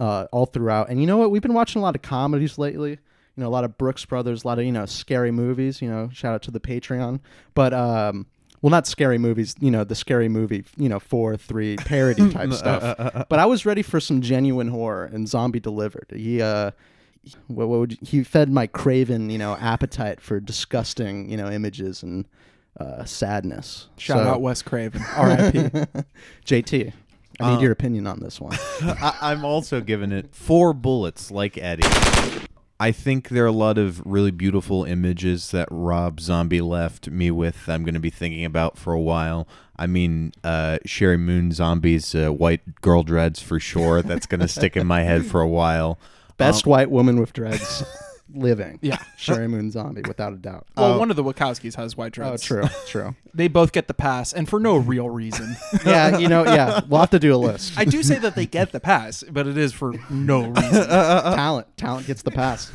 [0.00, 0.88] uh, all throughout.
[0.90, 1.30] And you know what?
[1.30, 2.98] We've been watching a lot of comedies lately.
[3.36, 5.82] You know, a lot of Brooks Brothers, a lot of you know scary movies.
[5.82, 7.20] You know, shout out to the Patreon.
[7.54, 8.26] But um,
[8.62, 9.54] well, not scary movies.
[9.60, 10.64] You know, the scary movie.
[10.76, 13.26] You know, four, three parody type stuff.
[13.28, 16.12] But I was ready for some genuine horror, and Zombie delivered.
[16.14, 16.70] He uh,
[17.48, 21.50] what, what would you- he fed my craven you know appetite for disgusting you know
[21.50, 22.26] images and
[22.78, 23.88] uh, sadness.
[23.98, 25.58] shout So- out Wes Craven, R.I.P.
[26.46, 26.92] JT.
[27.40, 28.56] I need your opinion on this one.
[28.82, 31.82] I, I'm also giving it four bullets, like Eddie.
[32.80, 37.30] I think there are a lot of really beautiful images that Rob Zombie left me
[37.30, 37.68] with.
[37.68, 39.46] I'm going to be thinking about for a while.
[39.76, 44.02] I mean, uh, Sheri Moon Zombie's uh, white girl dreads for sure.
[44.02, 45.98] That's going to stick in my head for a while.
[46.36, 47.84] Best white woman with dreads
[48.34, 48.78] living.
[48.82, 48.98] Yeah.
[49.18, 50.66] Sheri Moon Zombie, without a doubt.
[50.76, 52.42] Well, one of the Wachowskis has white Oh, dreads.
[52.42, 53.14] true, true.
[53.32, 55.56] They both get the pass, and for no real reason.
[55.86, 56.80] Yeah, you know, yeah.
[56.88, 57.74] We'll have to do a list.
[57.76, 60.86] I do say that they get the pass, but it is for no reason.
[60.88, 62.70] talent, talent gets the pass.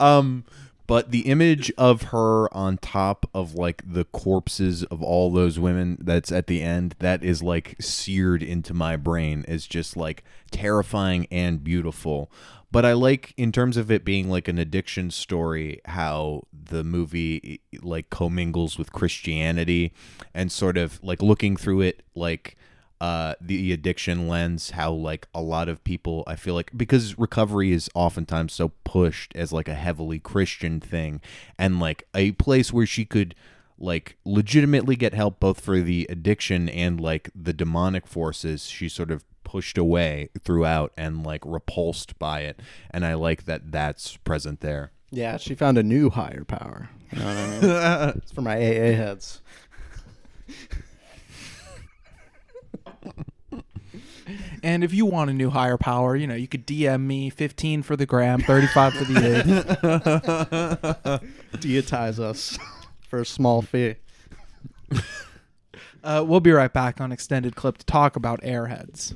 [0.00, 0.44] Um,
[0.86, 5.96] But the image of her on top of like the corpses of all those women
[6.00, 11.26] that's at the end, that is like seared into my brain is just like terrifying
[11.30, 12.30] and beautiful.
[12.70, 17.60] But I like in terms of it being like an addiction story how the movie
[17.80, 19.92] like commingles with Christianity
[20.34, 22.56] and sort of like looking through it like
[23.00, 27.72] uh, the addiction lens, how like a lot of people, I feel like because recovery
[27.72, 31.20] is oftentimes so pushed as like a heavily Christian thing,
[31.58, 33.34] and like a place where she could
[33.78, 39.10] like legitimately get help both for the addiction and like the demonic forces, she sort
[39.10, 44.60] of pushed away throughout and like repulsed by it, and I like that that's present
[44.60, 44.92] there.
[45.10, 46.90] Yeah, she found a new higher power.
[47.12, 47.46] You know what I
[48.10, 48.14] mean?
[48.16, 49.42] it's for my AA heads.
[54.62, 57.82] And if you want a new higher power, you know, you could DM me 15
[57.82, 59.44] for the gram, 35 for the eight.
[61.60, 62.58] Deitize us
[63.08, 63.96] for a small fee.
[66.02, 69.14] Uh, we'll be right back on extended clip to talk about airheads.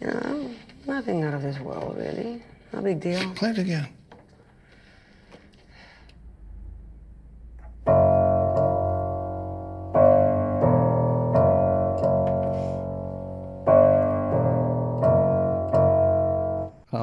[0.00, 0.50] You know,
[0.86, 2.42] nothing out of this world, really.
[2.72, 3.32] No big deal.
[3.34, 3.88] Play it again.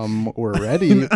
[0.04, 1.08] Um, we're ready.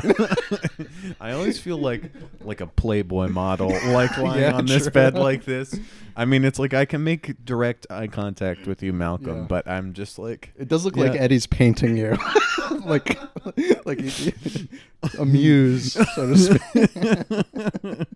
[1.21, 4.91] I always feel like like a Playboy model, like lying Yeah, on this true.
[4.91, 5.77] bed like this.
[6.15, 9.45] I mean, it's like I can make direct eye contact with you, Malcolm, Yeah.
[9.47, 12.17] but I'm just like It does look like Eddie's painting you,
[12.85, 13.17] like
[13.85, 14.33] like he-
[15.17, 18.07] amused, so to speak.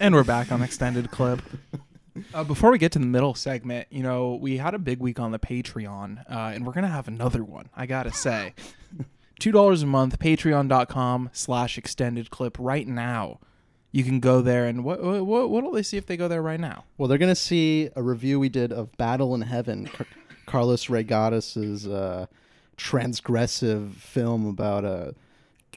[0.00, 1.40] And we're back on extended clip.
[2.34, 5.20] Uh, before we get to the middle segment, you know, we had a big week
[5.20, 7.68] on the Patreon, uh, and we're gonna have another one.
[7.76, 8.54] I gotta say,
[9.38, 12.56] two dollars a month, Patreon.com slash extended clip.
[12.58, 13.38] Right now,
[13.92, 16.60] you can go there, and what what what'll they see if they go there right
[16.60, 16.84] now?
[16.98, 20.06] Well, they're gonna see a review we did of Battle in Heaven, Car-
[20.46, 22.26] Carlos Reygadas's uh,
[22.76, 25.12] transgressive film about uh,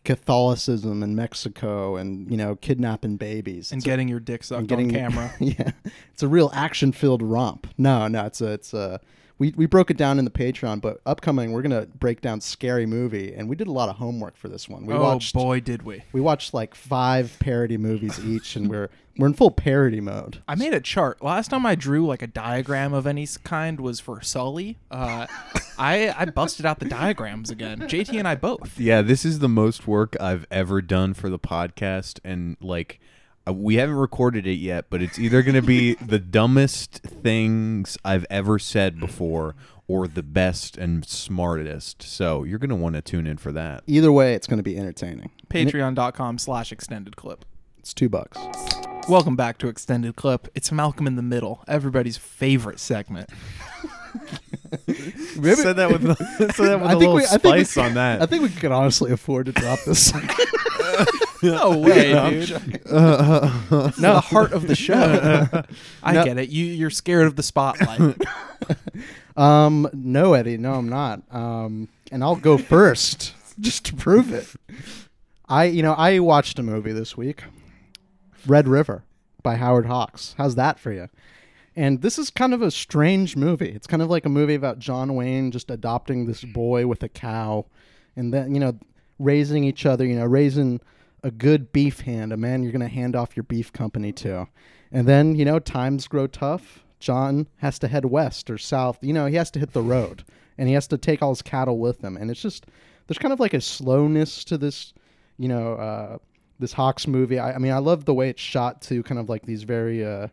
[0.06, 4.67] Catholicism in Mexico and you know kidnapping babies And It's a- getting your dick sucked
[4.67, 5.34] getting on camera.
[5.39, 5.72] yeah,
[6.13, 7.67] it's a real action-filled romp.
[7.78, 9.00] No, no, it's a it's a
[9.39, 12.86] we, we broke it down in the Patreon, but upcoming we're gonna break down scary
[12.86, 14.86] movie, and we did a lot of homework for this one.
[14.86, 16.04] We oh watched boy, did we!
[16.12, 20.41] we watched like five parody movies each, and we're we're in full parody mode.
[20.47, 21.23] I made a chart.
[21.23, 24.78] Last time I drew like a diagram of any kind was for Sully.
[24.91, 25.25] Uh,
[25.78, 27.80] I I busted out the diagrams again.
[27.80, 28.78] JT and I both.
[28.78, 32.99] Yeah, this is the most work I've ever done for the podcast, and like,
[33.50, 37.98] Uh, we haven't recorded it yet, but it's either going to be the dumbest things
[38.04, 39.56] I've ever said before,
[39.88, 42.04] or the best and smartest.
[42.04, 43.84] So you're going to want to tune in for that.
[43.88, 45.32] Either way, it's gonna be entertaining.
[45.50, 47.46] Patreon.com slash extended clip.
[47.80, 48.38] It's two bucks.
[49.08, 50.48] Welcome back to Extended Clip.
[50.54, 53.30] It's Malcolm in the Middle, everybody's favorite segment.
[54.86, 56.04] said that with,
[56.56, 58.22] said that with I a think little we, I think we, spice on that.
[58.22, 60.14] I think we could honestly afford to drop this.
[61.43, 62.47] No way, No, dude.
[62.47, 62.71] joking.
[62.91, 65.47] It's the heart of the show.
[66.04, 66.23] I No.
[66.25, 66.49] get it.
[66.49, 68.17] You you're scared of the spotlight.
[69.38, 71.21] um, no, Eddie, no, I'm not.
[71.32, 74.47] Um, and I'll go first just to prove it.
[75.47, 77.43] I, you know, I watched a movie this week,
[78.45, 79.04] Red River
[79.41, 80.36] by Howard Hawks.
[80.38, 81.10] How's that for you?
[81.75, 83.69] And this is kind of a strange movie.
[83.69, 87.10] It's kind of like a movie about John Wayne just adopting this boy with a
[87.10, 87.65] cow,
[88.15, 88.78] and then you know,
[89.17, 90.06] raising each other.
[90.06, 90.82] You know, raising
[91.24, 94.48] a good beef hand, a man you're going to hand off your beef company to.
[94.92, 96.84] And then, you know, times grow tough.
[97.00, 99.00] John has to head west or south.
[99.02, 100.24] You know, he has to hit the road
[100.58, 102.18] and he has to take all his cattle with him.
[102.18, 102.66] And it's just,
[103.08, 104.94] there's kind of like a slowness to this,
[105.38, 106.18] you know, uh,
[106.60, 107.40] this Hawks movie.
[107.40, 110.04] I, I mean, I love the way it's shot too, kind of like these very,
[110.06, 110.28] uh,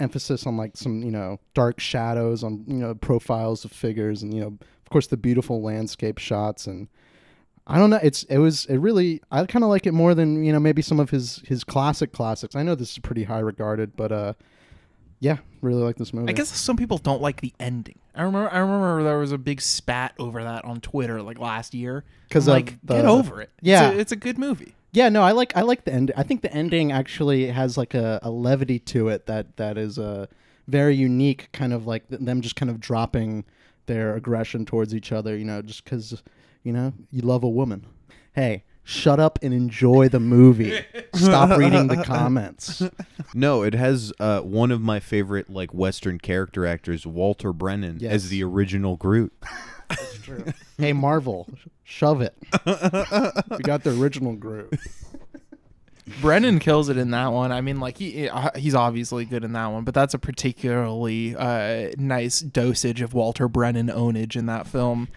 [0.00, 4.32] emphasis on like some, you know, dark shadows on, you know, profiles of figures and,
[4.32, 6.88] you know, of course the beautiful landscape shots and,
[7.66, 7.98] I don't know.
[8.02, 9.20] It's it was it really.
[9.30, 12.12] I kind of like it more than you know maybe some of his his classic
[12.12, 12.54] classics.
[12.54, 14.32] I know this is pretty high regarded, but uh,
[15.20, 16.28] yeah, really like this movie.
[16.28, 17.98] I guess some people don't like the ending.
[18.14, 21.74] I remember I remember there was a big spat over that on Twitter like last
[21.74, 22.04] year.
[22.30, 23.50] 'Cause I'm like the- get over it.
[23.60, 23.88] Yeah.
[23.90, 24.74] it's a, it's a good movie.
[24.92, 26.12] Yeah, no, I like I like the end.
[26.16, 29.98] I think the ending actually has like a, a levity to it that that is
[29.98, 30.28] a
[30.68, 31.48] very unique.
[31.52, 33.44] Kind of like them just kind of dropping
[33.86, 35.36] their aggression towards each other.
[35.36, 36.22] You know, just because
[36.66, 37.86] you know you love a woman.
[38.34, 40.78] Hey, shut up and enjoy the movie.
[41.14, 42.82] Stop reading the comments.
[43.32, 48.12] No, it has uh, one of my favorite like Western character actors, Walter Brennan, Yes.
[48.12, 49.32] as the original Groot.
[49.88, 50.44] That's true.
[50.76, 51.48] hey, Marvel,
[51.84, 52.34] shove it.
[52.66, 54.74] we got the original Groot.
[56.20, 57.50] Brennan kills it in that one.
[57.50, 61.34] I mean, like he uh, he's obviously good in that one, but that's a particularly
[61.34, 65.08] uh, nice dosage of Walter Brennan ownage in that film.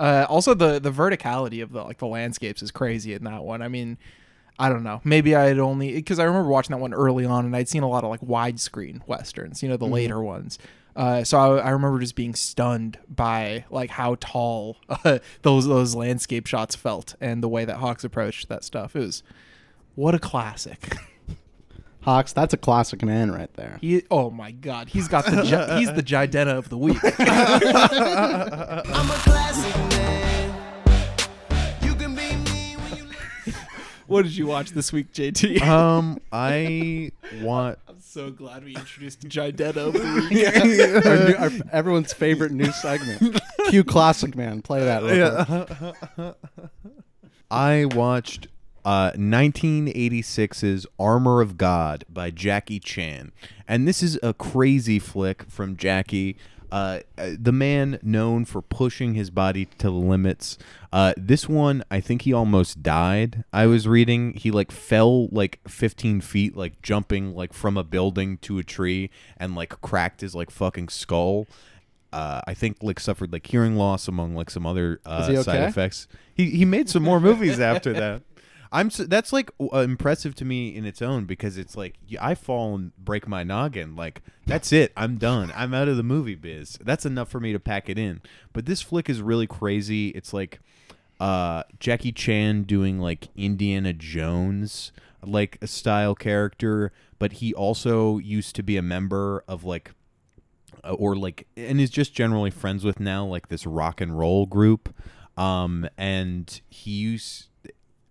[0.00, 3.60] Uh, also, the the verticality of the like the landscapes is crazy in that one.
[3.62, 3.98] I mean,
[4.58, 5.00] I don't know.
[5.04, 7.82] Maybe I had only because I remember watching that one early on, and I'd seen
[7.82, 9.92] a lot of like widescreen westerns, you know, the Mhm.
[9.92, 10.58] later ones.
[10.96, 15.94] Uh, so I, I remember just being stunned by like how tall uh, those those
[15.94, 18.96] landscape shots felt, and the way that Hawks approached that stuff.
[18.96, 19.22] It was
[19.96, 20.96] what a classic.
[22.02, 23.78] Hawks, that's a classic man right there.
[23.80, 26.96] He, oh my God, he's got the gi- he's the Jidenna of the week.
[34.06, 35.60] what did you watch this week, JT?
[35.62, 37.78] Um, I want.
[37.88, 40.00] I'm so glad we introduced Jidenna of the
[41.00, 41.06] week.
[41.06, 43.40] Our new- our- everyone's favorite new segment.
[43.68, 44.62] Cue classic man.
[44.62, 45.02] Play that.
[45.04, 45.44] Real
[46.16, 46.34] quick.
[47.52, 48.48] I watched
[48.84, 53.32] uh, 1986's Armor of God by Jackie Chan.
[53.68, 56.36] And this is a crazy flick from Jackie.
[56.72, 60.56] Uh, uh, the man known for pushing his body to the limits.
[60.92, 63.44] Uh, this one, I think he almost died.
[63.52, 68.38] I was reading he like fell like 15 feet, like jumping like from a building
[68.38, 71.48] to a tree, and like cracked his like fucking skull.
[72.12, 75.62] Uh, I think like suffered like hearing loss among like some other uh, he side
[75.62, 76.08] effects.
[76.34, 78.22] He he made some more movies after that.
[78.72, 82.34] I'm s that's like uh, impressive to me in its own because it's like I
[82.34, 86.36] fall and break my noggin like that's it I'm done I'm out of the movie
[86.36, 86.78] biz.
[86.80, 88.20] That's enough for me to pack it in.
[88.52, 90.08] But this flick is really crazy.
[90.10, 90.60] It's like
[91.18, 98.54] uh Jackie Chan doing like Indiana Jones like a style character but he also used
[98.56, 99.92] to be a member of like
[100.84, 104.46] uh, or like and is just generally friends with now like this rock and roll
[104.46, 104.94] group.
[105.36, 107.49] Um and he used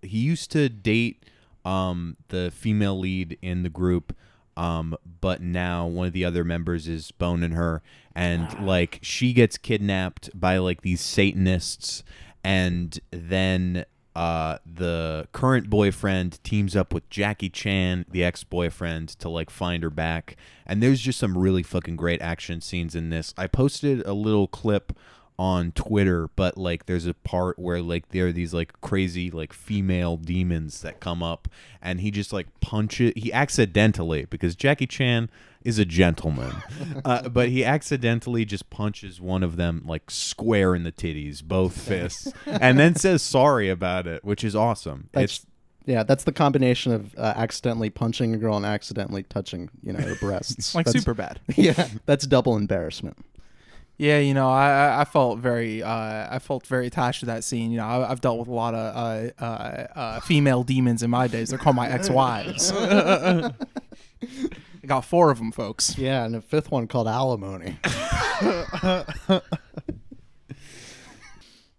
[0.01, 1.23] he used to date
[1.65, 4.15] um the female lead in the group
[4.55, 7.81] um but now one of the other members is boning her.
[8.15, 12.03] And like she gets kidnapped by like these satanists.
[12.43, 13.85] And then
[14.15, 19.89] uh the current boyfriend teams up with Jackie Chan the ex-boyfriend to like find her
[19.89, 20.35] back.
[20.65, 23.33] And there's just some really fucking great action scenes in this.
[23.38, 24.93] I posted a little clip
[25.39, 29.54] on Twitter, but like there's a part where like there are these like crazy like
[29.54, 31.47] female demons that come up
[31.82, 35.30] and he just like punches he accidentally because Jackie Chan
[35.63, 36.54] is a gentleman.
[37.06, 41.80] uh, but he accidentally just punches one of them like square in the titties, both
[41.88, 45.08] fists, and then says sorry about it, which is awesome.
[45.13, 45.45] That's, it's
[45.86, 49.99] yeah, that's the combination of uh, accidentally punching a girl and accidentally touching, you know,
[50.02, 50.75] her breasts.
[50.80, 51.38] Like That's- Superbad.
[51.56, 53.17] Yeah, that's double embarrassment.
[53.99, 57.43] Yeah, you know, I I- I felt very uh, I felt very attached to that
[57.43, 57.69] scene.
[57.69, 61.09] You know, I, I've dealt with a lot of uh, uh, uh, female demons in
[61.09, 61.49] my days.
[61.49, 62.71] They're called my ex-wives.
[62.75, 63.51] I
[64.85, 65.97] got four of them, folks.
[65.97, 67.77] Yeah, and a fifth one called alimony.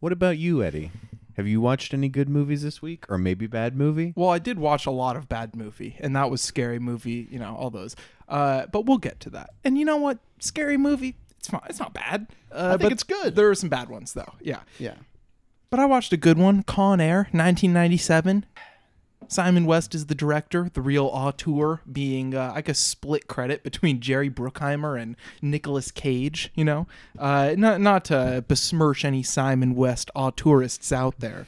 [0.01, 0.91] What about you, Eddie?
[1.37, 4.13] Have you watched any good movies this week, or maybe bad movie?
[4.17, 7.29] Well, I did watch a lot of bad movie, and that was scary movie.
[7.31, 7.97] You know, all those.
[8.29, 9.51] Uh, but we'll get to that.
[9.65, 10.19] And you know what?
[10.39, 11.17] Scary movie.
[11.41, 11.63] It's fine.
[11.69, 12.29] It's not bad.
[12.53, 13.35] Uh, I think it's good.
[13.35, 14.35] There are some bad ones though.
[14.41, 14.61] Yeah.
[14.79, 14.97] Yeah.
[15.71, 18.45] But I watched a good one, Con Air, 1997.
[19.29, 24.01] Simon West is the director, the real auteur being, uh, I guess, split credit between
[24.01, 26.89] Jerry Bruckheimer and Nicolas Cage, you know?
[27.19, 31.47] Uh, not, not to besmirch any Simon West auteurists out there.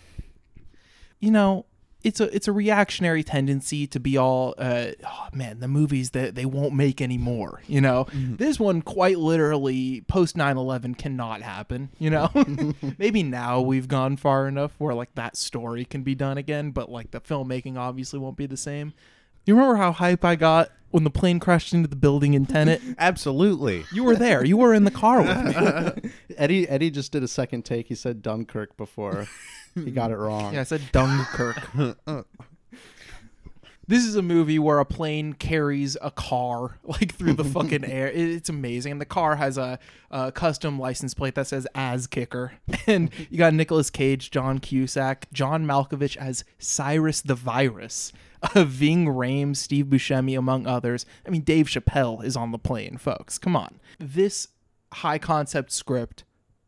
[1.18, 1.66] You know,
[2.04, 6.34] it's a it's a reactionary tendency to be all uh, oh, man the movies that
[6.34, 12.10] they won't make anymore you know this one quite literally post 9-11 cannot happen you
[12.10, 12.30] know
[12.98, 16.90] maybe now we've gone far enough where like that story can be done again but
[16.90, 18.92] like the filmmaking obviously won't be the same
[19.44, 22.80] you remember how hype i got when the plane crashed into the building in Tenet?
[22.98, 23.84] Absolutely.
[23.92, 24.44] You were there.
[24.44, 26.10] You were in the car with me.
[26.36, 27.88] Eddie Eddie just did a second take.
[27.88, 29.26] He said Dunkirk before.
[29.74, 30.54] He got it wrong.
[30.54, 31.56] Yeah, I said Dunkirk.
[33.88, 38.10] this is a movie where a plane carries a car like through the fucking air.
[38.22, 38.92] It's amazing.
[38.92, 39.78] And the car has a,
[40.10, 42.52] a custom license plate that says "As Kicker,"
[42.86, 48.12] and you got Nicolas Cage, John Cusack, John Malkovich as Cyrus the Virus,
[48.54, 51.04] uh, Ving Rhames, Steve Buscemi, among others.
[51.26, 53.38] I mean, Dave Chappelle is on the plane, folks.
[53.38, 54.48] Come on, this
[54.92, 56.24] high concept script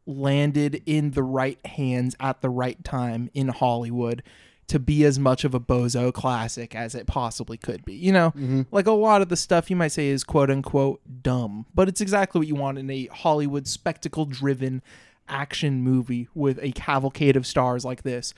[0.06, 4.22] landed in the right hands at the right time in Hollywood
[4.66, 7.94] to be as much of a bozo classic as it possibly could be.
[7.94, 8.62] You know, mm-hmm.
[8.70, 12.00] like a lot of the stuff you might say is quote unquote dumb, but it's
[12.00, 14.82] exactly what you want in a Hollywood spectacle driven
[15.28, 18.34] action movie with a cavalcade of stars like this.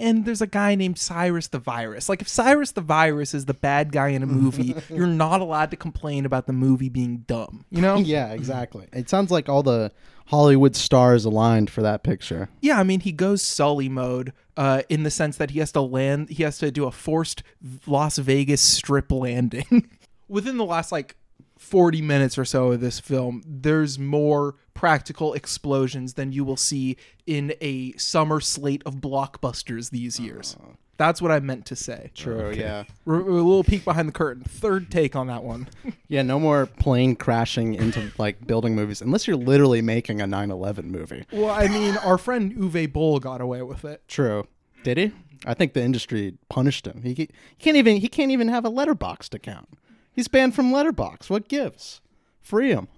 [0.00, 2.08] And there's a guy named Cyrus the Virus.
[2.08, 5.70] Like if Cyrus the Virus is the bad guy in a movie, you're not allowed
[5.70, 7.64] to complain about the movie being dumb.
[7.70, 7.96] You know?
[7.96, 8.88] yeah, exactly.
[8.92, 9.92] It sounds like all the
[10.26, 12.48] Hollywood stars aligned for that picture.
[12.60, 15.80] Yeah, I mean, he goes Sully mode uh, in the sense that he has to
[15.80, 17.42] land, he has to do a forced
[17.86, 19.90] Las Vegas strip landing.
[20.28, 21.16] Within the last like
[21.58, 26.96] 40 minutes or so of this film, there's more practical explosions than you will see
[27.26, 30.56] in a summer slate of blockbusters these years.
[30.58, 30.72] Uh-huh.
[30.96, 32.10] That's what I meant to say.
[32.14, 32.84] True, yeah.
[33.04, 34.42] We're, we're a little peek behind the curtain.
[34.42, 35.68] Third take on that one.
[36.08, 40.84] Yeah, no more plane crashing into like building movies unless you're literally making a 9/11
[40.84, 41.24] movie.
[41.30, 44.02] well, I mean, our friend Uwe Boll got away with it.
[44.08, 44.48] True.
[44.82, 45.12] Did he?
[45.44, 47.02] I think the industry punished him.
[47.02, 47.28] He, he
[47.58, 49.68] can't even he can't even have a Letterboxd account.
[50.10, 51.28] He's banned from Letterboxd.
[51.30, 52.00] What gives?
[52.40, 52.88] Free him.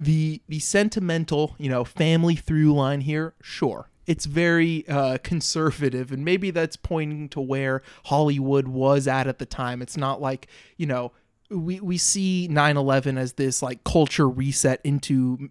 [0.00, 3.90] The the sentimental you know family through line here sure.
[4.06, 9.46] It's very uh, conservative and maybe that's pointing to where hollywood was at at the
[9.46, 9.82] time.
[9.82, 10.46] It's not like
[10.76, 11.12] you know
[11.50, 15.50] we, we see 9-11 as this like culture reset into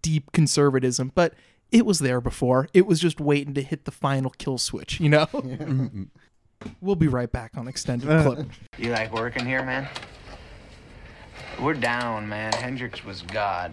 [0.00, 1.34] deep conservatism but
[1.70, 2.68] it was there before.
[2.74, 5.28] It was just waiting to hit the final kill switch you know?
[6.80, 8.48] We'll be right back on extended clip.
[8.78, 9.88] You like working here, man?
[11.60, 12.52] We're down, man.
[12.54, 13.72] Hendrix was God.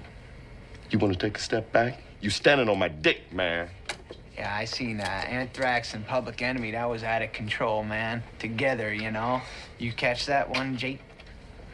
[0.92, 2.02] You want to take a step back?
[2.22, 3.70] You standing on my dick, man.
[4.38, 6.72] Yeah, I seen uh, Anthrax and Public Enemy.
[6.72, 8.24] That was out of control, man.
[8.38, 9.42] Together, you know.
[9.78, 11.00] You catch that one, Jake?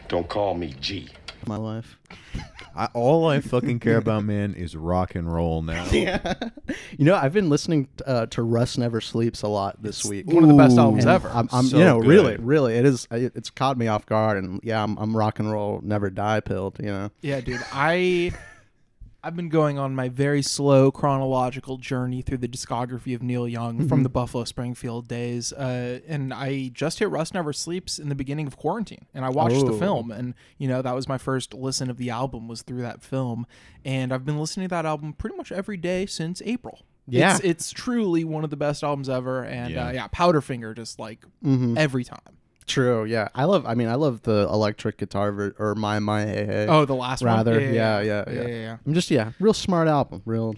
[0.08, 1.10] Don't call me G.
[1.48, 1.98] My life.
[2.76, 5.86] I, all I fucking care about, man, is rock and roll now.
[5.92, 6.34] Yeah.
[6.98, 10.28] You know, I've been listening uh, to Rust Never Sleeps a lot this week.
[10.28, 11.30] one of the best albums And ever.
[11.30, 12.08] I'm, I'm So you know, good.
[12.10, 13.08] really, really, it is.
[13.12, 16.42] It, it's caught me off guard, and yeah, I'm, I'm rock and roll, never die
[16.42, 16.78] pilled.
[16.80, 17.12] You know.
[17.22, 17.64] Yeah, dude.
[17.72, 18.34] I
[19.26, 23.88] I've been going on my very slow chronological journey through the discography of Neil Young
[23.90, 28.14] from the Buffalo Springfield days, uh, and I just hit Rust Never Sleeps in the
[28.16, 29.80] beginning of quarantine, and I watched the Oh.
[29.80, 33.02] film, and you know that was my first listen of the album was through that
[33.02, 33.48] film,
[33.84, 36.82] and I've been listening to that album pretty much every day since April.
[37.08, 37.36] Yeah.
[37.36, 39.88] it's, it's truly one of the best albums ever, and Yeah.
[39.88, 41.80] Uh, yeah, Powderfinger just like Mm-hmm.
[41.80, 42.20] every time.
[42.68, 43.06] True.
[43.06, 43.66] Yeah, I love.
[43.66, 46.66] I mean, I love the electric guitar ver- or my my hey hey.
[46.68, 47.34] Oh, the last one?
[47.36, 47.60] rather.
[47.60, 48.24] Yeah, Yeah, yeah, yeah, yeah.
[48.28, 48.42] yeah.
[48.42, 48.78] Yeah, yeah, yeah.
[48.86, 50.22] I'm just yeah, real smart album.
[50.26, 50.56] Real.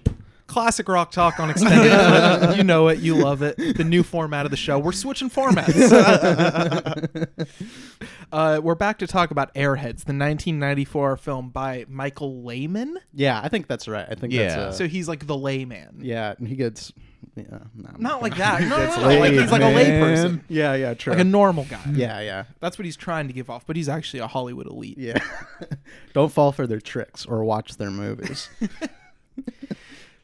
[0.47, 2.55] Classic rock talk on extended.
[2.55, 3.57] You know it, you love it.
[3.57, 4.79] The new format of the show.
[4.79, 5.67] We're switching formats.
[8.31, 12.97] uh, we're back to talk about Airheads, the 1994 film by Michael Lehmann.
[13.13, 14.05] Yeah, I think that's right.
[14.09, 14.47] I think Yeah.
[14.47, 14.57] that's.
[14.57, 15.99] Uh, So he's like the layman.
[16.01, 16.93] yeah, and he gets.
[17.35, 17.43] Yeah,
[17.75, 18.61] no, Not like that.
[18.61, 20.43] No, no, Gets no, no, Like laid, he's like a layperson, man.
[20.49, 21.13] Yeah, yeah, true.
[21.13, 21.81] like a normal guy.
[21.93, 24.97] yeah, yeah, That's what he's trying to give off, but he's actually a Hollywood elite.
[24.97, 25.19] yeah.
[26.13, 28.49] Don't fall for their tricks or watch their movies.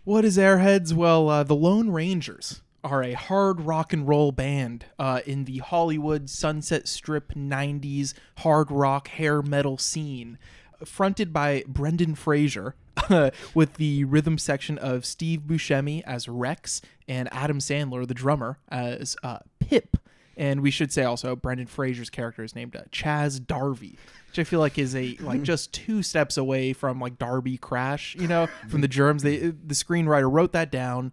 [0.05, 0.91] What is Airheads?
[0.91, 5.59] Well, uh, the Lone Rangers are a hard rock and roll band uh, in the
[5.59, 10.37] Hollywood Sunset Strip 90s hard rock hair metal scene,
[10.83, 12.75] fronted by Brendan Fraser,
[13.53, 19.15] with the rhythm section of Steve Buscemi as Rex and Adam Sandler, the drummer, as
[19.23, 19.97] uh, Pip.
[20.35, 24.43] And we should say also Brendan Fraser's character is named uh, Chazz Darby, which I
[24.43, 28.47] feel like is a like just two steps away from like Darby Crash, you know,
[28.67, 29.21] from the Germs.
[29.21, 31.11] They the screenwriter wrote that down,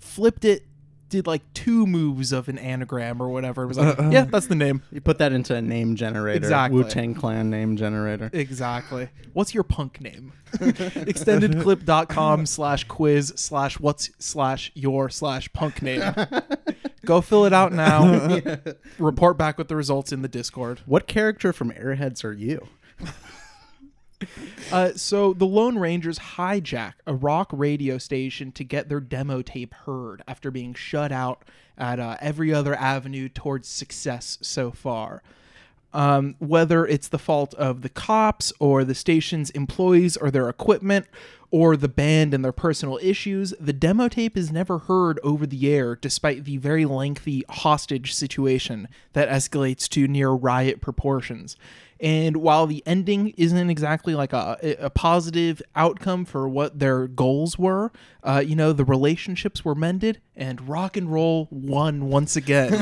[0.00, 0.66] flipped it,
[1.08, 3.62] did like two moves of an anagram or whatever.
[3.62, 4.10] It was like, uh-uh.
[4.10, 4.82] yeah, that's the name.
[4.90, 6.38] you put that into a name generator.
[6.38, 6.82] Exactly.
[6.82, 8.30] Wu Tang Clan name generator.
[8.32, 9.08] Exactly.
[9.32, 10.32] What's your punk name?
[10.54, 16.02] Extendedclip.com slash quiz slash what's slash your slash punk name.
[17.04, 18.40] Go fill it out now.
[18.98, 20.80] Report back with the results in the Discord.
[20.86, 22.66] What character from Airheads are you?
[24.72, 29.74] Uh, so the Lone Rangers hijack a rock radio station to get their demo tape
[29.74, 31.44] heard after being shut out
[31.78, 35.22] at uh, every other avenue towards success so far.
[35.92, 41.06] Um, whether it's the fault of the cops or the station's employees or their equipment
[41.50, 45.72] or the band and their personal issues, the demo tape is never heard over the
[45.72, 51.56] air despite the very lengthy hostage situation that escalates to near riot proportions.
[52.00, 57.58] And while the ending isn't exactly like a, a positive outcome for what their goals
[57.58, 57.90] were,
[58.22, 62.74] uh, you know, the relationships were mended and rock and roll won once again.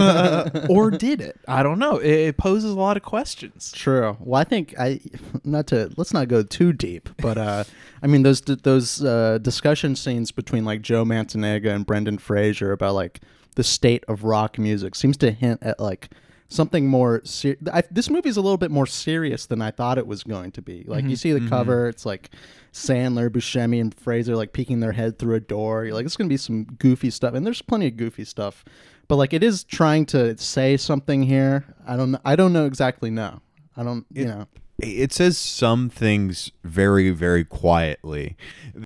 [0.69, 1.39] or did it?
[1.47, 1.99] I don't know.
[1.99, 3.71] It, it poses a lot of questions.
[3.73, 4.17] True.
[4.19, 5.01] Well, I think I
[5.45, 7.65] not to let's not go too deep, but uh,
[8.03, 12.95] I mean those those uh, discussion scenes between like Joe Mantegna and Brendan Fraser about
[12.95, 13.21] like
[13.55, 16.11] the state of rock music seems to hint at like
[16.49, 17.23] something more.
[17.25, 20.53] Ser- I, this movie's a little bit more serious than I thought it was going
[20.53, 20.85] to be.
[20.87, 21.15] Like you mm-hmm.
[21.17, 21.49] see the mm-hmm.
[21.49, 22.31] cover, it's like
[22.73, 25.85] Sandler, Buscemi, and Fraser like peeking their head through a door.
[25.85, 28.65] You're like, it's gonna be some goofy stuff, and there's plenty of goofy stuff.
[29.09, 31.65] but like it is trying to say something here.
[31.87, 32.17] I don't.
[32.25, 33.11] I don't know exactly.
[33.11, 33.41] No,
[33.77, 34.07] I don't.
[34.11, 34.47] you know.
[34.79, 38.37] it says some things very very quietly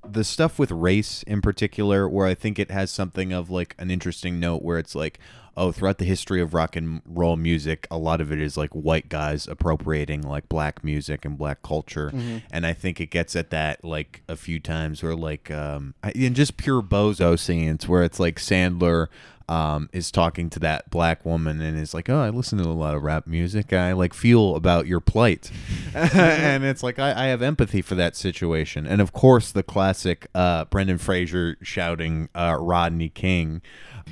[0.06, 3.90] the stuff with race in particular where i think it has something of like an
[3.90, 5.18] interesting note where it's like
[5.58, 8.70] oh throughout the history of rock and roll music a lot of it is like
[8.70, 12.42] white guys appropriating like black music and black culture Mhm.
[12.50, 16.12] and i think it gets at that like a few times where like um I-
[16.12, 19.08] in just pure bozo scenes where it's like sandler
[19.48, 22.70] um, is talking to that black woman and is like, "Oh, I listen to a
[22.70, 23.72] lot of rap music.
[23.72, 25.50] I like feel about your plight,"
[25.94, 28.86] and it's like I, I have empathy for that situation.
[28.86, 33.62] And of course, the classic uh, Brendan Fraser shouting uh, Rodney King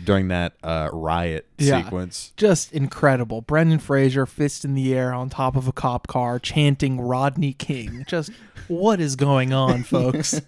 [0.04, 2.32] during that uh, riot sequence.
[2.36, 3.40] Just incredible.
[3.40, 8.04] Brendan Fraser, fist in the air on top of a cop car, chanting Rodney King.
[8.06, 8.30] Just
[8.68, 10.40] what is going on, folks?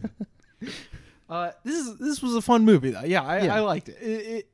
[1.30, 3.05] uh, this is this was a fun movie though.
[3.05, 3.57] Yeah, I, Yeah.
[3.57, 3.97] I liked it.
[4.01, 4.26] it.
[4.26, 4.49] It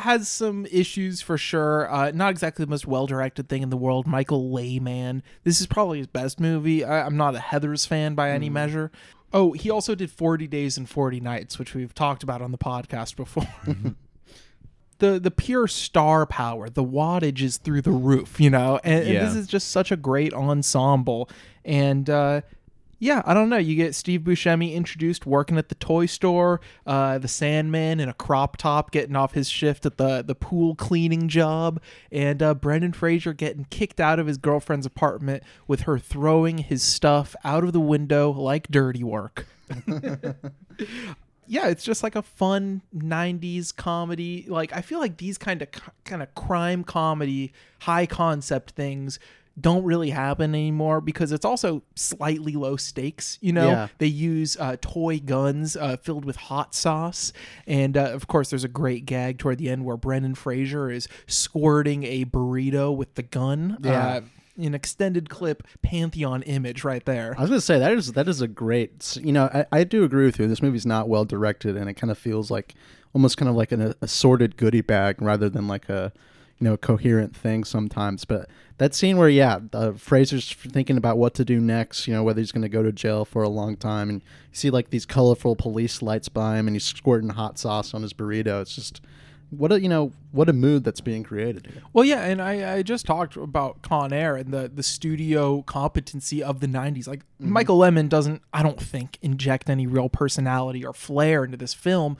[0.00, 1.90] has some issues for sure.
[1.92, 4.06] Uh, not exactly the most well directed thing in the world.
[4.06, 5.22] Michael Lehmann.
[5.44, 6.84] This is probably his best movie.
[6.84, 8.90] I, I'm not a Heather's fan by any measure.
[9.32, 12.58] Oh, he also did 40 Days and 40 Nights, which we've talked about on the
[12.58, 13.46] podcast before.
[14.98, 19.26] the the pure star power, the wattage is through the roof, you know, and, and
[19.26, 21.28] this is just such a great ensemble.
[21.64, 22.42] And uh,
[23.02, 23.56] yeah, I don't know.
[23.56, 28.12] You get Steve Buscemi introduced working at the toy store, uh, the Sandman in a
[28.14, 31.80] crop top getting off his shift at the the pool cleaning job,
[32.12, 36.82] and uh, Brendan Fraser getting kicked out of his girlfriend's apartment with her throwing his
[36.82, 39.46] stuff out of the window like dirty work.
[41.46, 44.44] yeah, it's just like a fun '90s comedy.
[44.46, 45.68] Like I feel like these kind of
[46.04, 49.18] kind of crime comedy, high concept things
[49.58, 53.38] don't really happen anymore because it's also slightly low stakes.
[53.40, 53.88] You know, Yeah.
[53.98, 57.32] they use uh, toy guns uh, filled with hot sauce,
[57.66, 61.08] and uh, of course, there's a great gag toward the end where Brendan Fraser is
[61.26, 63.78] squirting a burrito with the gun.
[63.82, 64.06] Yeah.
[64.06, 64.20] Uh,
[64.58, 67.34] an extended clip pantheon image right there.
[67.38, 69.16] I was gonna say that is that is a great.
[69.22, 70.46] You know, I, I do agree with you.
[70.48, 72.74] This movie's not well directed, and it kind of feels like
[73.14, 76.12] almost kind of like an assorted goodie bag rather than like a
[76.60, 78.24] you know coherent thing sometimes.
[78.24, 78.48] But
[78.78, 82.06] that scene where yeah, uh, Fraser's thinking about what to do next.
[82.06, 84.70] You know, whether he's gonna go to jail for a long time, and you see
[84.70, 88.60] like these colorful police lights by him, and he's squirting hot sauce on his burrito.
[88.62, 89.00] It's just
[89.50, 91.82] what a you know what a mood that's being created here.
[91.92, 96.42] Well, yeah, and I, I just talked about Con Air and the the studio competency
[96.42, 97.08] of the '90s.
[97.08, 97.52] Like Mm-hmm.
[97.52, 102.18] Michael Lehmann doesn't, I don't think, inject any real personality or flair into this film,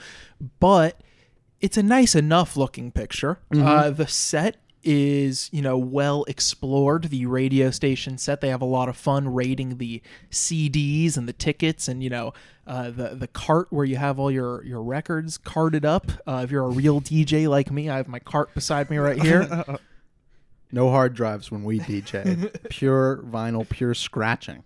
[0.60, 0.98] but
[1.60, 3.38] it's a nice enough looking picture.
[3.52, 3.64] Mhm.
[3.64, 8.64] Uh, the set is you know well explored the radio station set they have a
[8.64, 10.00] lot of fun rating the
[10.30, 12.32] cds and the tickets and you know
[12.66, 16.50] uh, the the cart where you have all your your records carted up uh, if
[16.50, 19.46] you're a real dj like me i have my cart beside me right here
[20.72, 22.56] No hard drives when we DJ.
[22.70, 24.62] pure vinyl, pure scratching.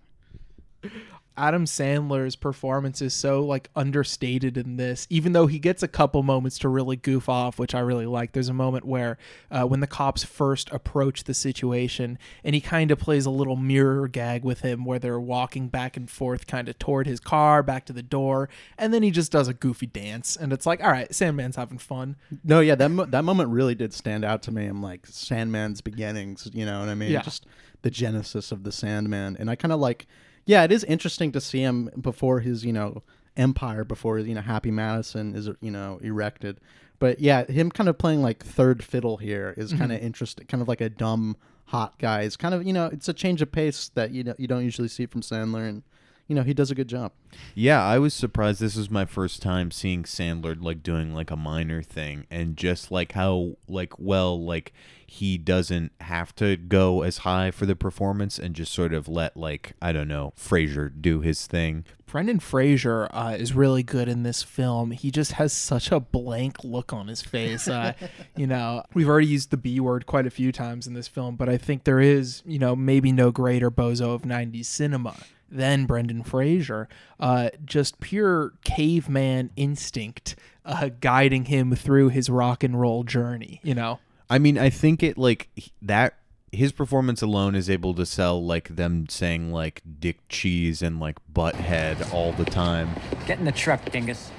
[1.37, 6.23] Adam Sandler's performance is so like understated in this, even though he gets a couple
[6.23, 8.31] moments to really goof off, which I really like.
[8.31, 9.17] There's a moment where
[9.51, 13.55] uh, when the cops first approach the situation, and he kind of plays a little
[13.55, 17.61] mirror gag with him, where they're walking back and forth, kind of toward his car,
[17.61, 20.83] back to the door, and then he just does a goofy dance, and it's like,
[20.83, 22.15] all right, Sandman's having fun.
[22.43, 24.65] No, yeah, that mo- that moment really did stand out to me.
[24.65, 27.11] I'm like Sandman's beginnings, you know what I mean?
[27.11, 27.21] Yeah.
[27.21, 27.45] Just
[27.81, 30.07] the genesis of the Sandman, and I kind of like,
[30.45, 33.03] yeah, it is interesting to see him before his, you know,
[33.37, 36.59] empire, before you know Happy Madison is, you know, erected.
[36.99, 40.03] But yeah, him kind of playing like third fiddle here is kind of Mhm.
[40.03, 41.35] interesting, kind of like a dumb
[41.65, 42.21] hot guy.
[42.21, 44.63] It's kind of you know, it's a change of pace that you know you don't
[44.63, 45.83] usually see from Sandler, and
[46.27, 47.11] you know he does a good job.
[47.53, 48.59] Yeah, I was surprised.
[48.59, 52.91] This was my first time seeing Sandler like doing like a minor thing, and just
[52.91, 54.73] like how like well like
[55.07, 59.37] he doesn't have to go as high for the performance, and just sort of let
[59.37, 61.85] like I don't know Fraser do his thing.
[62.07, 64.91] Brendan Fraser uh, is really good in this film.
[64.91, 67.67] He just has such a blank look on his face.
[67.67, 67.93] Uh,
[68.37, 71.35] you know, we've already used the B word quite a few times in this film,
[71.35, 75.15] but I think there is, you know, maybe no greater bozo of 90s cinema
[75.49, 76.87] than Brendan Fraser.
[77.19, 80.35] Uh, just pure caveman instinct
[80.65, 83.99] uh, guiding him through his rock and roll journey, you know?
[84.29, 85.49] I mean, I think it like
[85.81, 86.15] that.
[86.51, 91.17] His performance alone is able to sell like them saying like dick cheese and like
[91.33, 92.89] butthead all the time.
[93.27, 94.31] Get in the truck, dingus.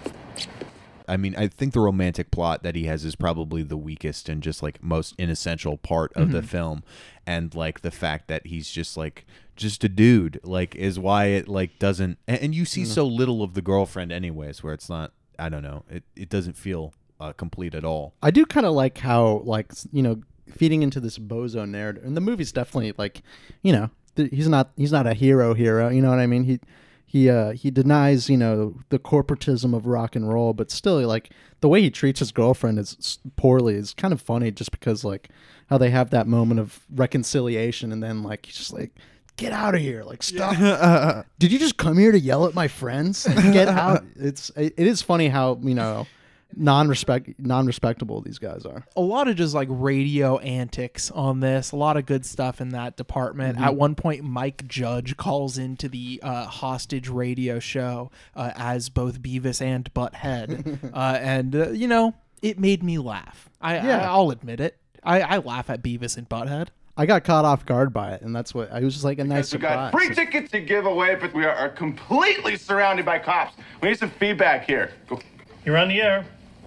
[1.09, 4.43] I mean, I think the romantic plot that he has is probably the weakest and
[4.43, 6.47] just like most inessential part of the Mhm.
[6.47, 6.85] film,
[7.27, 9.25] and like the fact that he's just like
[9.57, 12.19] just a dude, like is why it like doesn't.
[12.29, 12.87] And, and you see Mm.
[12.87, 15.13] so little of the girlfriend, anyways, where it's not.
[15.39, 15.85] I don't know.
[15.91, 18.15] It it doesn't feel uh, complete at all.
[18.23, 22.17] I do kind of like how like you know feeding into this bozo narrative, and
[22.17, 23.23] the movie's definitely like
[23.63, 25.89] you know th- he's not he's not a hero hero.
[25.91, 26.45] You know what I mean?
[26.45, 26.61] He
[27.05, 31.31] he uh he denies you know the corporatism of rock and roll, but still like
[31.61, 35.29] the way he treats his girlfriend is poorly is kind of funny, just because like
[35.69, 38.93] how they have that moment of reconciliation, and then like he's just like.
[39.37, 40.03] Get out of here!
[40.03, 40.57] Like stop.
[41.39, 43.25] Did you just come here to yell at my friends?
[43.53, 44.03] Get out!
[44.17, 46.07] It's it, is funny how you know
[46.55, 48.87] non-respect non-respectable these guys are.
[48.97, 52.69] a lot of just like radio antics on this a lot of good stuff in
[52.71, 53.63] that department Mhm.
[53.63, 59.21] at one point mike judge calls into the uh, hostage radio show uh, as both
[59.21, 64.03] beavis and butthead uh, and uh, you know it made me laugh i, Yeah.
[64.03, 66.69] I i'll admit it I, I laugh at beavis and butthead
[66.99, 69.25] I got caught off guard by it, and that's what I was just like a
[69.25, 73.55] nice We got free tickets to give away, but we are completely surrounded by cops.
[73.83, 74.93] We need some feedback here.
[75.07, 75.21] Go.
[75.67, 76.25] You're on the air.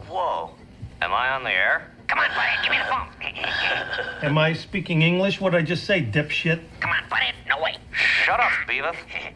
[0.08, 0.52] Whoa.
[1.02, 1.92] Am I on the air?
[2.10, 3.08] Come on, buddy, give me the phone.
[4.30, 5.40] Am I speaking English?
[5.40, 6.60] What did I just say, dipshit?
[6.82, 7.28] Come on, buddy.
[7.48, 7.78] No way.
[7.92, 8.96] Shut up, Beavis.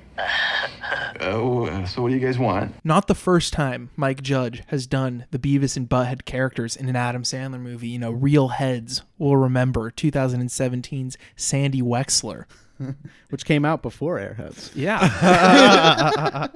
[1.22, 2.76] Oh, uh, so what do you guys want?
[2.84, 6.96] not the first time Mike Judge has done the Beavis and Butthead characters in an
[6.96, 7.88] Adam Sandler movie.
[7.88, 12.46] You know, real heads will remember 2017's Sandy Wexler.
[13.30, 14.72] which came out before Airheads.
[14.76, 16.48] Yeah.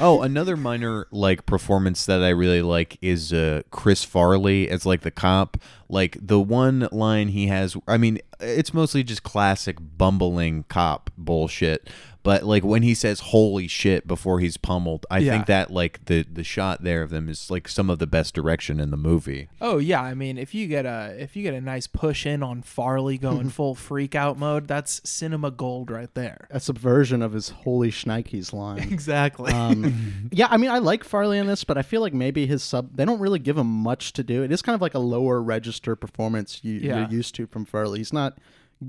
[0.00, 5.02] Oh, another minor like performance that I really like is uh, Chris Farley as like
[5.02, 5.56] the cop.
[5.88, 11.88] Like the one line he has, I mean, it's mostly just classic bumbling cop bullshit.
[12.24, 15.32] But like when he says "holy shit" before he's pummeled, I Yeah.
[15.34, 18.34] think that like the the shot there of them is like some of the best
[18.34, 19.48] direction in the movie.
[19.60, 22.42] Oh yeah, I mean, if you get a if you get a nice push in
[22.42, 26.48] on Farley going full freak out mode, that's cinema gold right there.
[26.50, 28.78] That's a subversion of his "Holy Schnikes" line.
[28.90, 29.52] Exactly.
[29.52, 32.62] Um, yeah, I mean, I like Farley in this, but I feel like maybe his
[32.62, 32.96] sub.
[32.96, 34.42] They don't really give him much to do.
[34.42, 37.00] It is kind of like a lower register performance you, Yeah.
[37.00, 37.98] you're used to from Farley.
[37.98, 38.38] He's not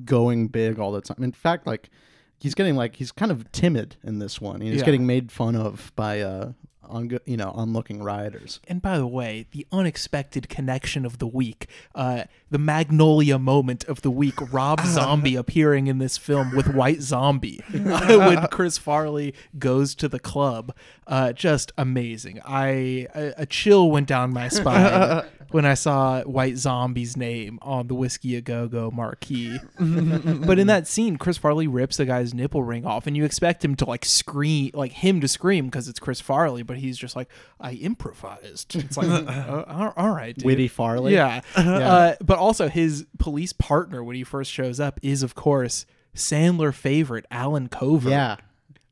[0.05, 1.21] going big all the time.
[1.21, 1.89] In fact, like
[2.39, 4.61] he's getting like he's kind of timid in this one.
[4.61, 4.85] He's Yeah.
[4.85, 6.51] getting made fun of by uh,
[6.87, 8.59] on you know onlooking rioters.
[8.67, 14.01] And by the way, the unexpected connection of the week, uh, the Magnolia moment of
[14.03, 19.95] the week, Rob Zombie appearing in this film with White Zombie when Chris Farley goes
[19.95, 20.73] to the club.
[21.07, 22.41] Uh, just amazing.
[22.45, 27.87] I a, a chill went down my spine when I saw White Zombie's name on
[27.87, 29.59] the Whiskey A Go Go marquee.
[29.77, 33.63] but in that scene, Chris Farley rips the guy's nipple ring off, and you expect
[33.63, 37.15] him to like scream, like him to scream because it's Chris Farley, but he's just
[37.15, 37.29] like,
[37.59, 38.75] I improvised.
[38.75, 40.45] It's like, uh, all- right, dude.
[40.45, 41.13] Witty Farley?
[41.13, 41.41] Yeah.
[41.57, 41.91] Yeah.
[41.91, 45.85] Uh, but also, his police partner when he first shows up is, of course,
[46.15, 48.11] Sandler favorite Allen Covert.
[48.11, 48.37] Yeah.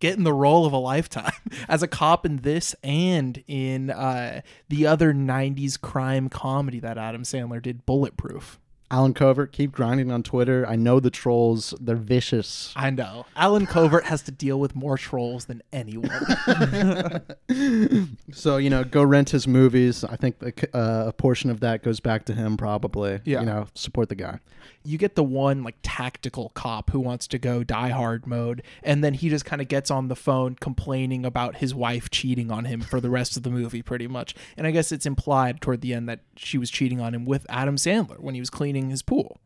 [0.03, 1.31] Getting the role of a lifetime
[1.69, 7.23] as a cop in this and in uh, the other 90s crime comedy that Adam
[7.23, 8.59] Sandler did, Bulletproof.
[8.91, 10.67] Allen Covert, keep grinding on Twitter.
[10.67, 12.73] I know the trolls; they're vicious.
[12.75, 13.25] I know.
[13.37, 16.11] Allen Covert has to deal with more trolls than anyone.
[18.33, 20.03] So you know, go rent his movies.
[20.03, 23.21] I think the, uh, a portion of that goes back to him, probably.
[23.23, 23.39] Yeah.
[23.39, 24.39] You know, support the guy.
[24.83, 29.03] You get the one like tactical cop who wants to go die hard mode and
[29.03, 32.65] then he just kind of gets on the phone complaining about his wife cheating on
[32.65, 34.35] him for the rest of the movie pretty much.
[34.57, 37.45] And i guess it's implied toward the end that she was cheating on him with
[37.49, 39.39] adam sandler when he was cleaning his pool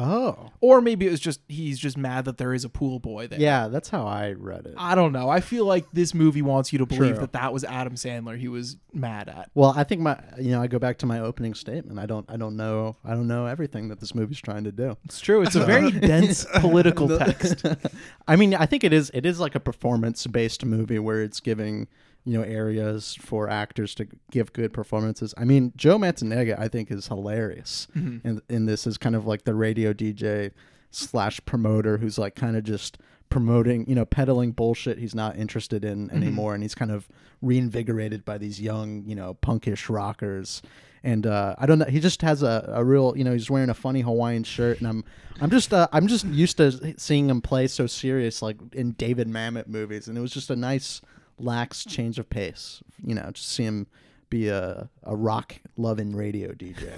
[0.00, 0.50] Oh.
[0.60, 3.40] or maybe it was just he's just mad that there is a pool boy there
[3.40, 4.74] Yeah, that's how I read it.
[4.78, 7.20] i don't know i feel like this movie wants you to believe True.
[7.22, 10.62] that that was adam sandler he was mad at Well, I think my you know
[10.62, 11.98] I go back to my opening statement.
[11.98, 14.96] I don't I don't know I don't know everything that this movie's trying to do.
[15.04, 15.42] It's true.
[15.42, 17.64] It's a very dense political text.
[18.28, 21.40] I mean, I think it is it is like a performance based movie where it's
[21.40, 21.86] giving
[22.24, 25.34] you know areas for actors to give good performances.
[25.38, 28.20] I mean, Joe Mantegna I think is hilarious, Mhm.
[28.24, 30.50] and in this is kind of like the radio DJ
[30.90, 32.98] slash promoter who's like kind of just
[33.30, 37.06] promoting you know peddling bullshit he's not interested in anymore and he's kind of
[37.42, 40.62] reinvigorated by these young you know punkish rockers
[41.04, 41.84] and uh, I don't know.
[41.84, 44.88] He just has a, a real, you know, he's wearing a funny Hawaiian shirt, and
[44.88, 45.04] I'm,
[45.40, 49.28] I'm just, uh, I'm just used to seeing him play so serious, like in David
[49.28, 51.00] Mamet movies, and it was just a nice,
[51.38, 53.86] lax change of pace, you know, just see him
[54.30, 56.92] be a, a rock loving radio DJ.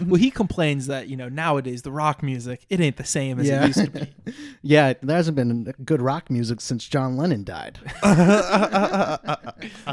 [0.06, 3.48] well, he complains that you know nowadays the rock music it ain't the same as
[3.48, 4.34] yeah, it used to be.
[4.62, 7.78] yeah, there hasn't been good rock music since John Lennon died.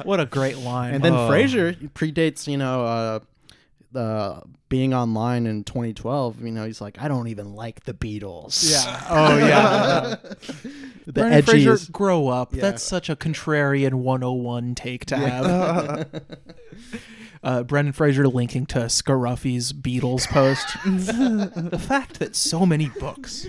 [0.04, 0.94] what a great line!
[0.96, 1.28] And then Oh.
[1.28, 3.20] Fraser predates, you know, uh,
[3.96, 6.42] uh, being online in 2012.
[6.42, 8.72] You know, he's like, I don't even like the Beatles.
[8.72, 9.04] Yeah.
[9.10, 10.16] Oh yeah.
[11.06, 12.54] the edgy Fraser, grow up.
[12.54, 12.62] Yeah.
[12.62, 15.30] That's such a contrarian 101 take to Yeah.
[15.30, 16.22] have.
[17.44, 20.68] uh, Brendan Fraser linking to Scruffy's Beatles post.
[20.84, 23.48] the fact that so many books.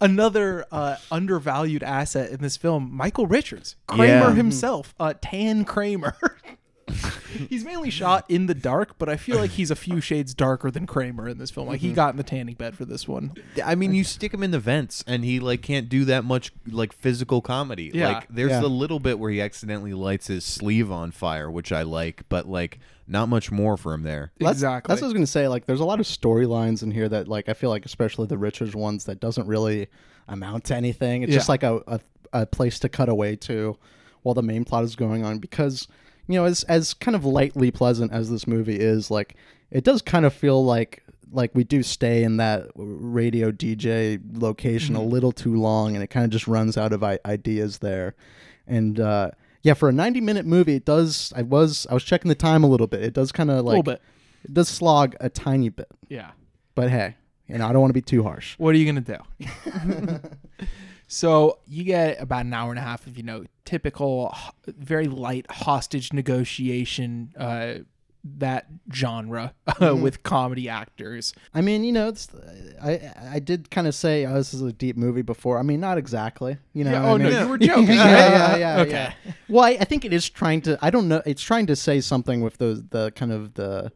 [0.00, 4.34] Another uh, undervalued asset in this film, Michael Richards, Kramer Yeah.
[4.34, 6.14] himself, uh, Tan Kramer.
[7.48, 10.70] he's mainly shot in the dark, but I feel like he's a few shades darker
[10.70, 11.68] than Kramer in this film.
[11.68, 11.94] Like he Mhm.
[11.94, 13.32] got in the tanning bed for this one.
[13.64, 16.52] I mean, you stick him in the vents, and he like can't do that much
[16.70, 17.90] like physical comedy.
[17.92, 18.08] Yeah.
[18.12, 18.60] Like there's Yeah.
[18.60, 22.48] the little bit where he accidentally lights his sleeve on fire, which I like, but
[22.48, 22.78] like
[23.08, 24.30] not much more for him there.
[24.38, 24.92] That's- Exactly.
[24.92, 25.48] That's what I was gonna say.
[25.48, 28.38] Like, there's a lot of storylines in here that, like, I feel like, especially the
[28.38, 29.88] Richards ones, that doesn't really
[30.28, 31.22] amount to anything.
[31.22, 31.52] It's just Yeah.
[31.52, 32.00] like a, a
[32.34, 33.76] a place to cut away to
[34.22, 35.38] while the main plot is going on.
[35.38, 35.86] Because
[36.28, 39.34] you know, as as kind of lightly pleasant as this movie is, like,
[39.70, 41.02] it does kind of feel like
[41.34, 45.10] like we do stay in that radio DJ location a Mhm.
[45.10, 48.14] little too long, and it kind of just runs out of I- ideas there.
[48.66, 49.30] And uh,
[49.62, 51.32] yeah, for a 90 minute movie, it does.
[51.34, 53.02] I was I was checking the time a little bit.
[53.02, 54.02] It does kind of like Little bit.
[54.44, 55.88] It does slog a tiny bit.
[56.08, 56.32] Yeah.
[56.74, 57.16] But hey,
[57.48, 58.54] you know I don't want to be too harsh.
[58.58, 59.16] What are you gonna do?
[61.08, 64.34] so you get about an hour and a half if you know typical,
[64.66, 67.74] very light hostage negotiation, uh,
[68.24, 70.00] that genre Mhm.
[70.00, 71.34] with comedy actors.
[71.54, 72.28] I mean, you know, it's,
[72.80, 75.58] I I did kind of say oh, this is a deep movie before.
[75.58, 76.56] I mean, not exactly.
[76.72, 76.92] You know.
[76.92, 78.80] Yeah, I oh, no, mean- you were joking, yeah, yeah, yeah.
[78.82, 78.90] Okay.
[78.92, 79.32] yeah.
[79.48, 80.78] Well, I, I think it is trying to.
[80.80, 81.20] I don't know.
[81.26, 83.90] It's trying to say something with those the kind of the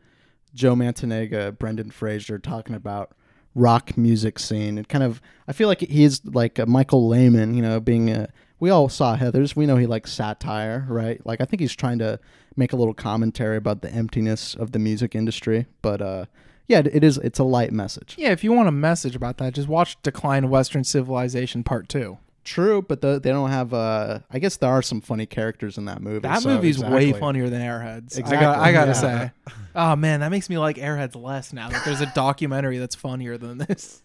[0.55, 3.13] Joe Mantegna, Brendan Fraser talking about
[3.55, 4.77] rock music scene.
[4.77, 5.23] It kind of.
[5.47, 7.55] I feel like he's like a Michael Lehmann.
[7.55, 8.29] You know, being a.
[8.59, 9.55] We all saw Heather's.
[9.55, 11.25] We know he likes satire, right?
[11.27, 12.19] Like I think he's trying to
[12.57, 15.67] make a little commentary about the emptiness of the music industry.
[15.83, 16.27] But uh,
[16.67, 17.19] yeah, it is.
[17.19, 18.15] It's a light message.
[18.19, 21.89] Yeah, if you want a message about that, just watch Decline of Western Civilization Part
[21.89, 22.19] Two.
[22.45, 23.75] True, but the, they don't have.
[23.75, 26.21] Uh, I guess there are some funny characters in that movie.
[26.21, 28.17] That so movie's way funnier than Airheads.
[28.17, 28.37] Exactly.
[28.37, 28.93] I got I gotta yeah.
[28.93, 29.31] say.
[29.75, 33.37] Oh man, that makes me like Airheads less now that there's a documentary that's funnier
[33.37, 34.03] than this.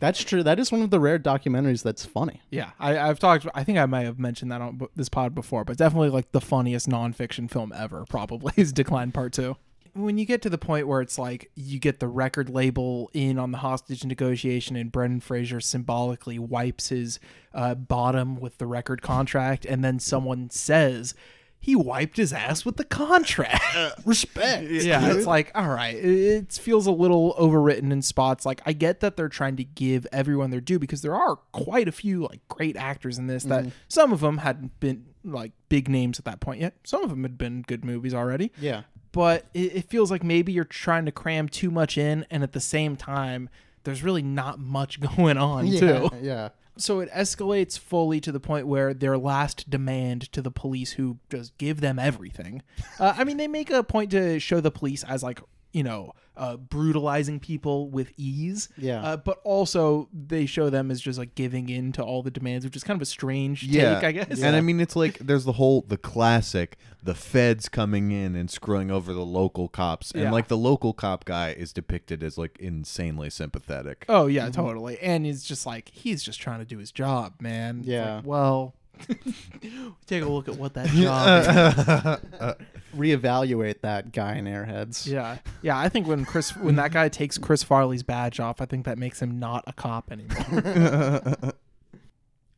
[0.00, 0.42] That's true.
[0.42, 2.42] That is one of the rare documentaries that's funny.
[2.50, 3.46] Yeah, I, I've talked.
[3.54, 6.40] I think I may have mentioned that on this pod before, but definitely like the
[6.40, 8.04] funniest nonfiction film ever.
[8.08, 9.56] Probably is Decline Part Two.
[9.94, 13.38] When you get to the point where it's like you get the record label in
[13.38, 17.20] on the hostage negotiation, and Brendan Fraser symbolically wipes his
[17.52, 21.14] uh, bottom with the record contract, and then someone says
[21.64, 23.64] he wiped his ass with the contract.
[24.04, 24.70] Respect.
[24.70, 28.44] yeah, it's like all right, it, feels a little overwritten in spots.
[28.44, 31.88] Like I get that they're trying to give everyone their due because there are quite
[31.88, 33.72] a few like great actors in this that Mhm.
[33.88, 36.74] some of them hadn't been like big names at that point yet.
[36.84, 38.52] Some of them had been good movies already.
[38.60, 38.82] Yeah.
[39.12, 42.52] But it, it feels like maybe you're trying to cram too much in, and at
[42.52, 43.48] the same time,
[43.84, 46.10] there's really not much going on Yeah, too.
[46.20, 46.48] yeah.
[46.76, 51.18] So it escalates fully to the point where their last demand to the police, who
[51.30, 52.62] just give them everything.
[52.98, 55.40] Uh, I mean, they make a point to show the police as like
[55.74, 58.68] you know uh, brutalizing people with ease.
[58.78, 59.02] Yeah.
[59.02, 62.64] Uh, but also they show them as just like giving in to all the demands,
[62.64, 64.38] which is kind of a strange Yeah, take, I guess.
[64.38, 64.46] Yeah.
[64.48, 68.50] And I mean, it's like there's the whole the classic, the feds coming in and
[68.50, 70.32] screwing over the local cops, and Yeah.
[70.32, 74.04] like the local cop guy is depicted as like insanely sympathetic.
[74.08, 74.98] Oh yeah, totally.
[75.00, 77.82] And he's just like he's just trying to do his job, man.
[77.84, 78.16] Yeah.
[78.16, 78.74] like, well,
[80.06, 82.18] take a look at what that job
[82.50, 82.66] is.
[82.96, 85.06] Reevaluate that guy in Airheads.
[85.06, 85.78] Yeah, yeah.
[85.78, 88.98] I think when Chris, when that guy takes Chris Farley's badge off, I think that
[88.98, 91.54] makes him not a cop anymore.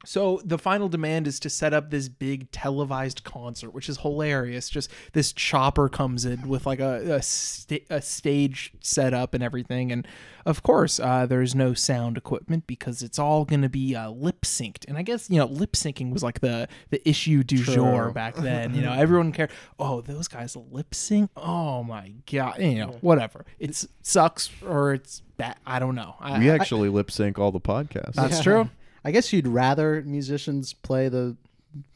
[0.07, 4.69] so the final demand is to set up this big televised concert, which is hilarious.
[4.71, 9.91] Just this chopper comes in with like a a, sta- a stage setup and everything,
[9.93, 10.07] and
[10.47, 14.43] of course uh, there's no sound equipment because it's all going to be uh, lip
[14.43, 14.85] synced.
[14.89, 17.75] And I guess you know lip syncing was like the the issue du True.
[17.75, 18.75] jour back then.
[18.75, 19.51] You know, everyone cared.
[19.79, 21.31] Oh, those guys lip sync.
[21.37, 22.59] Oh my god.
[22.61, 23.45] You know, whatever.
[23.59, 25.57] It sucks or it's bad.
[25.67, 26.15] I don't know.
[26.21, 28.15] I, we actually lip sync all the podcasts.
[28.15, 28.43] That's Yeah.
[28.43, 28.71] true.
[29.07, 31.37] I guess you'd rather musicians play the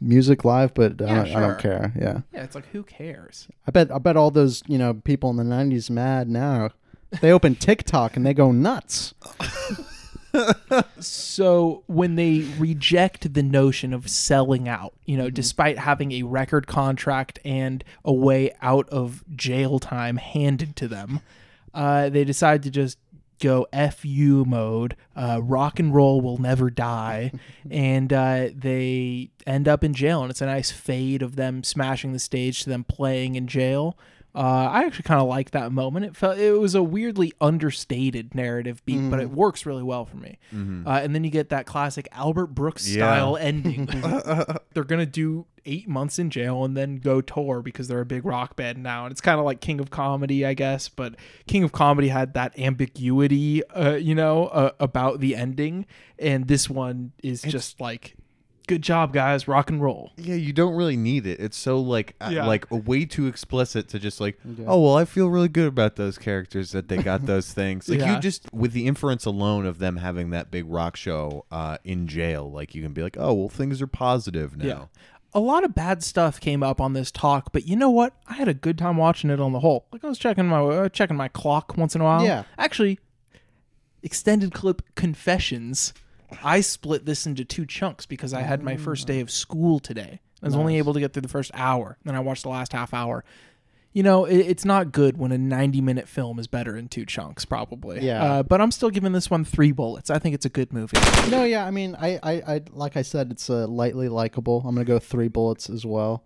[0.00, 1.40] music live, but I, Yeah, don't, I sure.
[1.40, 1.92] don't care.
[1.98, 2.20] Yeah.
[2.32, 3.48] Yeah, it's like who cares?
[3.66, 6.70] I bet I bet all those, you know, people in the 90s mad now.
[7.20, 9.12] They open TikTok and they go nuts.
[11.00, 15.24] So when they reject the notion of selling out, you Mm-hmm.
[15.24, 20.86] know, despite having a record contract and a way out of jail time handed to
[20.86, 21.20] them,
[21.74, 22.96] uh, they decide to just
[23.40, 24.96] go FU mode.
[25.16, 27.32] Uh, rock and roll will never die,
[27.70, 30.22] and uh, they end up in jail.
[30.22, 33.96] And it's a nice fade of them smashing the stage to them playing in jail
[34.34, 34.38] Uh,
[34.70, 36.04] I actually kind of like that moment.
[36.06, 40.16] It felt it was a weirdly understated narrative beat, but it works really well for
[40.18, 40.38] me.
[40.54, 40.86] Mhm.
[40.86, 42.96] Uh, and then you get that classic Albert Brooks Yeah.
[43.06, 43.86] style ending.
[44.74, 48.24] they're gonna do eight months in jail and then go tour because they're a big
[48.24, 50.88] rock band now, and it's kind of like King of Comedy, I guess.
[50.88, 51.16] But
[51.46, 55.86] King of Comedy had that ambiguity, uh, you know, uh, about the ending,
[56.18, 58.16] and this one is just like,
[58.70, 60.12] good job, guys, rock and roll.
[60.16, 61.40] Yeah, you don't really need it.
[61.40, 62.46] It's so like uh, Yeah.
[62.46, 64.64] like way too explicit to just like, Yeah.
[64.68, 67.88] oh well, I feel really good about those characters that they got those things.
[67.88, 68.14] Like Yeah.
[68.14, 72.06] you just with the inference alone of them having that big rock show uh, in
[72.06, 74.64] jail, like you can be like, oh well, things are positive now.
[74.66, 74.84] Yeah.
[75.32, 78.14] A lot of bad stuff came up on this talk, but you know what?
[78.26, 79.86] I had a good time watching it on the whole.
[79.92, 82.24] Like I was checking my uh, checking my clock once in a while.
[82.24, 82.42] Yeah.
[82.58, 82.98] Actually,
[84.02, 85.92] extended clip confessions.
[86.42, 90.20] I split this into two chunks because I had my first day of school today.
[90.42, 91.98] I was only able to get through the first hour.
[92.04, 93.24] Then I watched the last half hour.
[93.92, 97.04] You know, it, it's not good when a 90 minute film is better in two
[97.04, 98.00] chunks, probably.
[98.06, 98.22] Yeah.
[98.22, 100.10] Uh, but I'm still giving this one three bullets.
[100.10, 100.96] I think it's a good movie.
[101.28, 104.62] No, yeah, I mean, I, I, I like I said, it's uh, lightly likable.
[104.64, 106.22] I'm gonna go three bullets as well.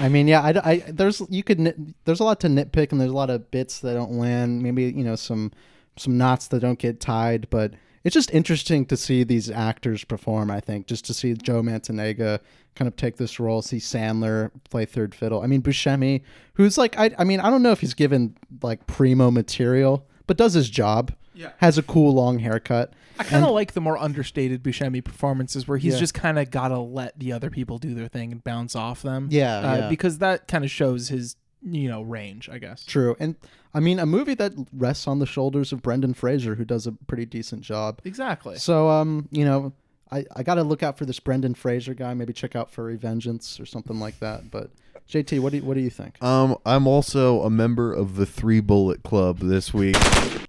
[0.00, 3.00] I mean, yeah, I, I- there's you could nit, there's a lot to nitpick, and
[3.00, 4.62] there's a lot of bits that don't land.
[4.62, 5.52] Maybe you know some
[5.96, 7.74] some knots that don't get tied, but
[8.04, 10.50] it's just interesting to see these actors perform.
[10.50, 12.38] I think just to see Joe Mantegna
[12.74, 15.42] kind of take this role, see Sandler play third fiddle.
[15.42, 16.22] I mean, Buscemi,
[16.54, 20.36] who's like, I, I mean, I don't know if he's given like primo material, but
[20.36, 21.12] does his job.
[21.36, 21.50] Yeah.
[21.56, 22.92] has a cool long haircut.
[23.18, 25.98] I kind of like the more understated Buscemi performances where he's Yeah.
[25.98, 29.02] just kind of got to let the other people do their thing and bounce off
[29.02, 29.26] them.
[29.32, 29.88] Yeah, uh, yeah.
[29.88, 32.84] because that kind of shows his you know range, I guess.
[32.84, 33.16] True.
[33.18, 33.34] And
[33.74, 36.92] I mean, a movie that rests on the shoulders of Brendan Fraser, who does a
[36.92, 38.00] pretty decent job.
[38.04, 38.56] Exactly.
[38.56, 39.72] So, um, you know,
[40.12, 42.14] I, I got to look out for this Brendan Fraser guy.
[42.14, 44.50] Maybe check out Furry Vengeance or something like that.
[44.50, 44.70] But
[45.10, 46.22] JT, what do you, what do you think?
[46.22, 49.96] Um, I'm also a member of the Three Bullet Club this week.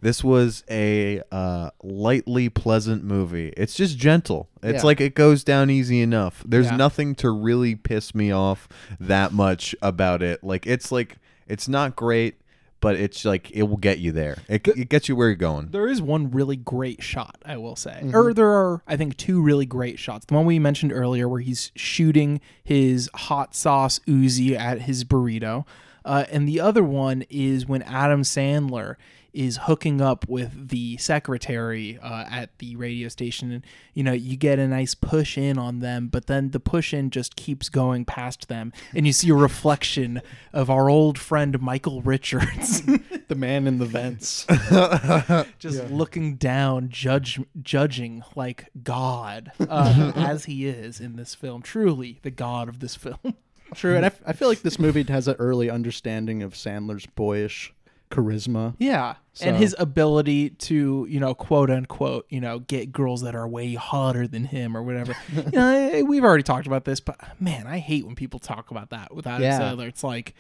[0.02, 3.54] This was a uh, lightly pleasant movie.
[3.58, 4.50] It's just gentle.
[4.62, 4.86] It's Yeah.
[4.86, 6.44] like it goes down easy enough.
[6.48, 6.76] There's Yeah.
[6.76, 8.70] nothing to really piss me off
[9.00, 10.44] that much about it.
[10.44, 11.18] Like it's like
[11.48, 12.36] it's not great,
[12.82, 14.38] but it's like it will get you there.
[14.48, 15.70] It, it gets you where you're going.
[15.72, 18.00] There is one really great shot, I will say.
[18.04, 18.16] Mm-hmm.
[18.16, 20.26] Or there are, I think, two really great shots.
[20.26, 25.66] The one we mentioned earlier, where he's shooting his hot sauce Uzi at his burrito,
[26.06, 28.96] uh, and the other one is when Adam Sandler
[29.36, 34.38] is hooking up with the secretary uh, at the radio station, and you know you
[34.38, 38.06] get a nice push in on them, but then the push in just keeps going
[38.06, 40.22] past them, and you see a reflection
[40.54, 42.82] of our old friend Michael Richards.
[43.28, 44.46] the man in the vents.
[45.60, 51.62] just looking down, judge judging like God uh, as he is in this film.
[51.62, 53.36] Truly, the God of this film.
[53.74, 53.96] True.
[53.96, 57.74] And I, f- I feel like this movie has an early understanding of Sandler's boyish
[58.12, 58.76] charisma.
[58.78, 63.48] Yeah, and his ability to you know quote unquote you know get girls that are
[63.48, 65.16] way hotter than him or whatever.
[65.36, 68.72] you know, eh, we've already talked about this, but man, I hate when people talk
[68.72, 69.60] about that with Adam Yeah.
[69.60, 69.88] Sandler.
[69.88, 70.36] It's like,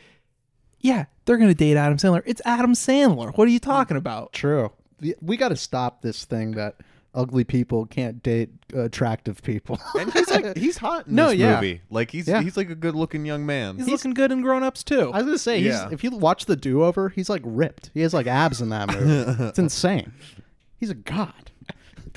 [0.79, 2.21] yeah, they're gonna date Adam Sandler.
[2.25, 3.35] It's Adam Sandler.
[3.35, 4.31] What are you talking about?
[4.33, 4.71] True.
[4.99, 6.75] The- We got to stop this thing that
[7.15, 9.79] ugly people can't date attractive people.
[9.99, 11.55] And he's like he's hot in No, this yeah.
[11.55, 11.81] movie.
[11.89, 12.41] Like he's Yeah.
[12.41, 13.77] he's like a good looking young man.
[13.77, 15.11] He's, looking good in Grown Ups too.
[15.13, 15.85] I was gonna say, Yeah.
[15.85, 17.91] he's, if you watch the do over, he's like ripped.
[17.93, 19.43] He has like abs in that movie.
[19.45, 20.11] it's insane.
[20.77, 21.51] He's a god.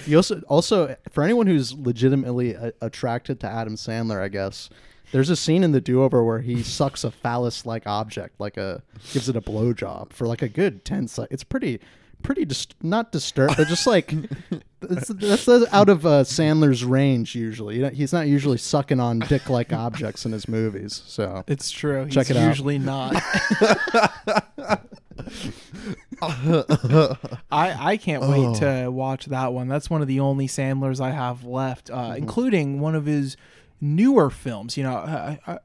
[0.05, 4.68] He also also for anyone who's legitimately uh, attracted to Adam Sandler, I guess.
[5.11, 8.57] There's a scene in the do over where he sucks a phallus like object, like
[8.59, 8.82] a
[9.12, 11.32] gives it a blowjob for like a good ten seconds.
[11.32, 11.80] It's pretty
[12.22, 17.34] pretty dis- not disturbed, but just like it's, that's, that's out of uh, Sandler's range
[17.34, 17.76] usually.
[17.76, 21.02] You know, he's not usually sucking on dick like objects in his movies.
[21.06, 22.04] So It's true.
[22.04, 22.48] He's Check it out.
[22.48, 23.14] usually not.
[26.20, 27.16] I
[27.50, 28.54] I can't wait Oh.
[28.84, 29.68] to watch that one.
[29.68, 33.36] That's one of the only Sandlers I have left, uh, including one of his
[33.80, 34.76] newer films.
[34.76, 35.58] You know, I, I,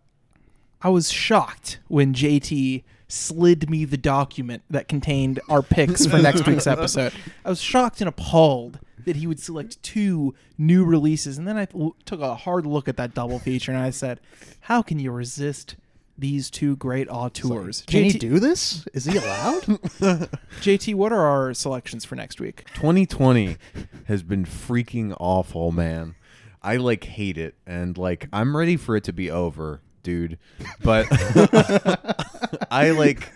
[0.81, 2.83] I was shocked when JT
[3.13, 7.13] slid me the document that contained our picks for next week's episode.
[7.45, 11.67] I was shocked and appalled that he would select two new releases, and then I
[11.75, 14.19] l- took a hard look at that double feature, and I said,
[14.61, 15.75] "How can you resist?"
[16.15, 17.81] These two great auteurs.
[17.87, 18.85] Can he do this?
[18.93, 19.63] Is he allowed?
[20.61, 22.65] JT, what are our selections for next week?
[22.75, 23.57] 2020
[24.05, 26.13] has been freaking awful, man.
[26.61, 30.37] I like hate it and like I'm ready for it to be over, dude.
[30.83, 31.07] But
[32.71, 33.31] I like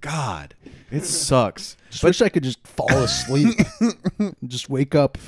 [0.00, 0.54] God,
[0.90, 1.76] it sucks.
[1.90, 3.58] Just wish I could just fall asleep,
[4.18, 5.18] and just wake up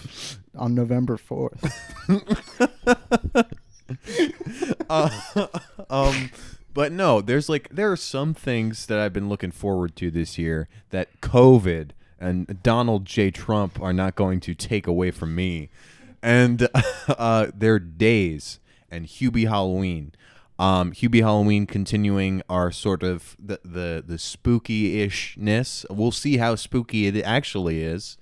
[0.57, 1.65] on November fourth.
[4.91, 5.47] uh,
[5.89, 6.31] um
[6.73, 10.39] But no, there's like there are some things that I've been looking forward to this
[10.39, 13.31] year that COVID and Donald J.
[13.31, 15.71] Trump are not going to take away from me.
[16.23, 16.69] And
[17.09, 18.61] uh, they're days
[18.91, 20.13] and Hubie Halloween.
[20.61, 25.87] Um, Hubie Halloween continuing our sort of the the, the spooky ishness.
[25.89, 28.19] We'll see how spooky it actually is.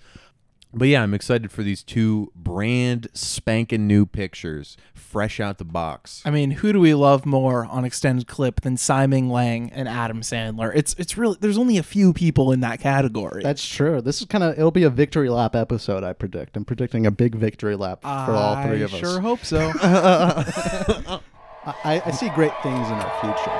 [0.72, 6.22] But yeah, I'm excited for these two brand spanking new pictures, fresh out the box.
[6.26, 10.20] I mean, who do we love more on extended clip than Simon Lang and Adam
[10.20, 10.70] Sandler?
[10.72, 13.42] It's it's really there's only a few people in that category.
[13.42, 14.00] That's true.
[14.00, 16.04] This is kind of it'll be a victory lap episode.
[16.04, 16.56] I predict.
[16.56, 18.98] I'm predicting a big victory lap for all three I of us.
[18.98, 21.18] I sure hope so.
[21.84, 23.52] I, I see great things in our future.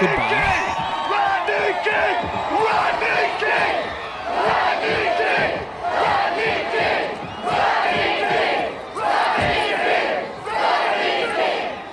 [0.00, 0.68] Goodbye.
[1.08, 2.16] Rodney King!
[2.60, 3.80] Rodney King!
[4.36, 5.64] Rodney King!
[5.96, 7.14] Rodney King!
[7.40, 8.36] Rodney King!
[9.46, 10.20] Rodney King!